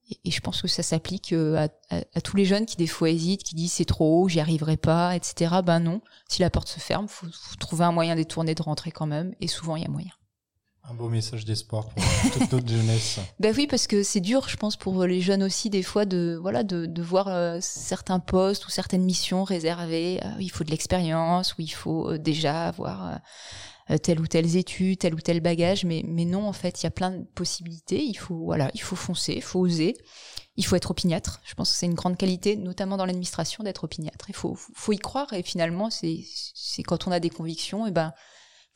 et, 0.09 0.31
je 0.31 0.39
pense 0.39 0.61
que 0.61 0.67
ça 0.67 0.83
s'applique 0.83 1.33
euh, 1.33 1.67
à, 1.89 1.95
à, 1.95 2.01
à, 2.13 2.21
tous 2.21 2.37
les 2.37 2.45
jeunes 2.45 2.65
qui 2.65 2.77
des 2.77 2.87
fois 2.87 3.09
hésitent, 3.09 3.43
qui 3.43 3.55
disent 3.55 3.73
c'est 3.73 3.85
trop 3.85 4.23
haut, 4.23 4.29
j'y 4.29 4.39
arriverai 4.39 4.77
pas, 4.77 5.15
etc. 5.15 5.55
Ben 5.63 5.79
non, 5.79 6.01
si 6.27 6.41
la 6.41 6.49
porte 6.49 6.67
se 6.67 6.79
ferme, 6.79 7.07
faut, 7.07 7.27
faut 7.31 7.55
trouver 7.55 7.85
un 7.85 7.91
moyen 7.91 8.15
détourné 8.15 8.55
de 8.55 8.61
rentrer 8.61 8.91
quand 8.91 9.07
même. 9.07 9.33
Et 9.41 9.47
souvent, 9.47 9.75
il 9.75 9.83
y 9.83 9.85
a 9.85 9.89
moyen. 9.89 10.11
Un 10.87 10.93
beau 10.93 11.09
message 11.09 11.45
d'espoir 11.45 11.89
pour 11.89 12.03
toute 12.31 12.51
notre 12.51 12.67
jeunesse. 12.67 13.19
Ben 13.39 13.55
oui, 13.57 13.65
parce 13.65 13.87
que 13.87 14.03
c'est 14.03 14.19
dur, 14.19 14.47
je 14.47 14.55
pense, 14.55 14.75
pour 14.75 15.03
les 15.05 15.19
jeunes 15.19 15.41
aussi, 15.41 15.71
des 15.71 15.81
fois, 15.81 16.05
de 16.05 16.37
voilà, 16.39 16.63
de, 16.63 16.85
de 16.85 17.01
voir 17.01 17.27
euh, 17.27 17.57
certains 17.59 18.19
postes 18.19 18.67
ou 18.67 18.69
certaines 18.69 19.03
missions 19.03 19.43
réservées. 19.43 20.19
Euh, 20.23 20.29
il 20.39 20.51
faut 20.51 20.63
de 20.63 20.69
l'expérience, 20.69 21.57
où 21.57 21.61
il 21.61 21.71
faut 21.71 22.11
euh, 22.11 22.17
déjà 22.19 22.67
avoir 22.67 23.19
telle 24.01 24.19
ou 24.19 24.27
telle 24.27 24.55
étude, 24.55 24.99
tel 24.99 25.13
ou 25.13 25.19
tel 25.19 25.41
bagage. 25.41 25.85
Mais, 25.85 26.03
mais 26.05 26.25
non, 26.25 26.47
en 26.47 26.53
fait, 26.53 26.81
il 26.81 26.85
y 26.85 26.87
a 26.87 26.91
plein 26.91 27.11
de 27.11 27.23
possibilités. 27.23 28.03
Il 28.03 28.15
faut, 28.15 28.37
voilà, 28.37 28.71
il 28.73 28.81
faut 28.81 28.95
foncer, 28.95 29.33
il 29.33 29.41
faut 29.41 29.59
oser. 29.59 29.95
Il 30.57 30.65
faut 30.65 30.75
être 30.75 30.91
opiniâtre. 30.91 31.41
Je 31.45 31.53
pense 31.53 31.71
que 31.71 31.77
c'est 31.77 31.85
une 31.85 31.95
grande 31.95 32.17
qualité, 32.17 32.55
notamment 32.55 32.97
dans 32.97 33.05
l'administration, 33.05 33.63
d'être 33.63 33.83
opiniâtre. 33.83 34.25
Il 34.29 34.35
faut, 34.35 34.55
faut 34.55 34.93
y 34.93 34.97
croire. 34.97 35.31
Et 35.33 35.43
finalement, 35.43 35.89
c'est, 35.89 36.23
quand 36.85 37.07
on 37.07 37.11
a 37.11 37.19
des 37.19 37.29
convictions, 37.29 37.85
et 37.85 37.91
ben 37.91 38.13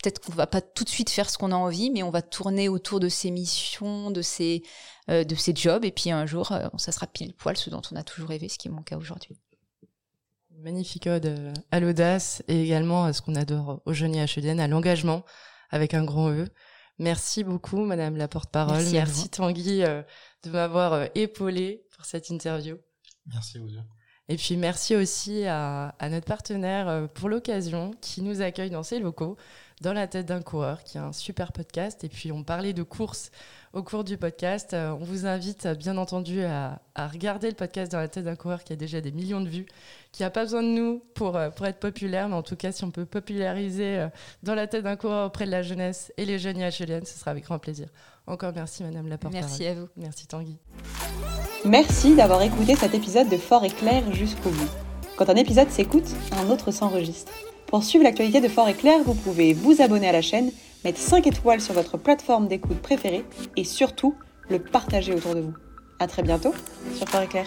peut-être 0.02 0.20
qu'on 0.20 0.34
va 0.34 0.48
pas 0.48 0.62
tout 0.62 0.84
de 0.84 0.90
suite 0.90 1.10
faire 1.10 1.30
ce 1.30 1.38
qu'on 1.38 1.52
a 1.52 1.56
envie, 1.56 1.90
mais 1.90 2.04
on 2.04 2.10
va 2.10 2.22
tourner 2.22 2.70
autour 2.70 3.00
de 3.00 3.10
ses 3.10 3.32
missions, 3.32 4.12
de 4.12 4.22
ses, 4.22 4.64
euh, 5.10 5.24
de 5.24 5.36
ses 5.36 5.54
jobs, 5.56 5.86
et 5.86 5.92
puis 5.92 6.12
un 6.12 6.26
jour, 6.26 6.52
euh, 6.52 6.68
ça 6.78 6.92
sera 6.92 7.08
pile 7.08 7.34
poil 7.34 7.58
ce 7.58 7.70
dont 7.70 7.82
on 7.92 7.96
a 7.96 8.04
toujours 8.04 8.30
rêvé, 8.30 8.50
ce 8.50 8.58
qui 8.58 8.68
est 8.68 8.72
mon 8.72 8.84
cas 8.84 8.98
aujourd'hui. 8.98 9.38
Magnifique 10.62 11.08
ode 11.08 11.26
euh, 11.26 11.54
à 11.72 11.80
l'audace 11.80 12.44
et 12.48 12.62
également 12.62 13.06
à 13.06 13.14
ce 13.14 13.22
qu'on 13.22 13.36
adore 13.36 13.82
au 13.86 13.94
Jeunie 13.94 14.20
HEDN, 14.20 14.60
à 14.60 14.68
l'engagement 14.68 15.24
avec 15.70 15.94
un 15.94 16.04
grand 16.04 16.32
E. 16.32 16.48
Merci 16.98 17.44
beaucoup, 17.44 17.86
Madame 17.86 18.18
la 18.18 18.28
porte-parole. 18.28 18.78
Merci, 18.78 18.94
Merci 18.94 19.30
Tanguy 19.30 19.80
de 19.80 20.50
m'avoir 20.50 21.08
épaulé 21.16 21.86
pour 21.96 22.06
cette 22.06 22.30
interview. 22.30 22.78
Merci 23.26 23.60
vous 23.60 23.70
deux. 23.70 23.99
Et 24.30 24.38
puis 24.38 24.58
merci 24.58 24.96
aussi 24.96 25.46
à, 25.46 25.96
à 26.00 26.10
notre 26.10 26.28
partenaire 26.28 27.10
pour 27.16 27.30
l'occasion 27.30 27.92
qui 28.00 28.22
nous 28.22 28.42
accueille 28.42 28.70
dans 28.70 28.84
ses 28.84 29.00
locaux. 29.00 29.38
Dans 29.82 29.94
la 29.94 30.08
tête 30.08 30.26
d'un 30.26 30.42
coureur, 30.42 30.84
qui 30.84 30.98
est 30.98 31.02
un 31.02 31.14
super 31.14 31.54
podcast. 31.54 32.04
Et 32.04 32.10
puis 32.10 32.34
on 32.34 32.44
parlait 32.44 32.74
de 32.74 32.84
course 32.84 33.32
au 33.74 33.84
cours 33.84 34.04
du 34.04 34.18
podcast. 34.18 34.74
Euh, 34.74 34.92
on 34.92 35.04
vous 35.04 35.26
invite 35.26 35.68
bien 35.68 35.98
entendu 35.98 36.44
à, 36.44 36.82
regarder 36.96 37.48
le 37.48 37.56
podcast 37.56 37.92
Dans 37.94 38.00
la 38.00 38.10
tête 38.10 38.26
d'un 38.26 38.36
coureur 38.36 38.66
qui 38.66 38.74
a 38.74 38.76
déjà 38.76 39.00
des 39.00 39.14
millions 39.14 39.40
de 39.40 39.48
vues, 39.48 39.66
qui 40.12 40.24
n'a 40.24 40.30
pas 40.30 40.44
besoin 40.44 40.64
de 40.64 40.68
nous 40.68 41.02
pour, 41.14 41.38
euh, 41.38 41.50
pour 41.50 41.66
être 41.66 41.80
populaire, 41.80 42.28
mais 42.28 42.36
en 42.36 42.44
tout 42.44 42.58
cas 42.58 42.74
si 42.74 42.84
on 42.84 42.92
peut 42.92 43.06
populariser 43.06 44.00
euh, 44.00 44.10
Dans 44.44 44.56
la 44.56 44.68
tête 44.68 44.84
d'un 44.84 44.98
coureur 44.98 45.28
auprès 45.28 45.46
de 45.46 45.52
la 45.52 45.62
jeunesse 45.62 46.12
et 46.18 46.26
les 46.26 46.40
jeunes 46.40 46.58
IHLN, 46.58 47.06
ce 47.06 47.18
sera 47.18 47.32
avec 47.32 47.46
grand 47.46 47.60
plaisir. 47.60 47.88
Encore 48.28 48.52
merci 48.54 48.84
Madame 48.84 49.08
la 49.08 49.18
porte 49.18 49.34
Merci 49.34 49.66
à 49.66 49.76
vous. 49.76 49.88
Merci 49.96 50.28
Tanguy. 50.28 50.58
Merci 51.66 52.16
d'avoir 52.16 52.42
écouté 52.42 52.76
cet 52.76 52.94
épisode 52.94 53.28
de 53.28 53.36
Fort 53.36 53.66
et 53.66 53.70
Clair 53.70 54.14
jusqu'au 54.14 54.50
bout. 54.50 54.70
Quand 55.18 55.30
un 55.30 55.36
épisode 55.36 55.70
s'écoute, 55.70 56.08
un 56.32 56.50
autre 56.50 56.72
s'enregistre. 56.72 57.34
Pour 57.68 57.84
suivre 57.84 58.06
l'actualité 58.06 58.40
de 58.40 58.48
Fort 58.48 58.70
et 58.70 58.74
Clair, 58.74 59.00
vous 59.06 59.14
pouvez 59.14 59.54
vous 59.54 59.82
abonner 59.82 60.08
à 60.08 60.14
la 60.14 60.22
chaîne, 60.22 60.52
mettre 60.86 61.00
5 61.00 61.28
étoiles 61.28 61.60
sur 61.60 61.74
votre 61.74 61.98
plateforme 61.98 62.48
d'écoute 62.48 62.82
préférée 62.82 63.26
et 63.58 63.66
surtout 63.66 64.16
le 64.50 64.60
partager 64.60 65.14
autour 65.14 65.36
de 65.36 65.42
vous. 65.42 65.54
A 66.00 66.08
très 66.08 66.24
bientôt 66.24 66.54
sur 66.96 67.10
Fort 67.10 67.24
et 67.24 67.28
Clair. 67.28 67.46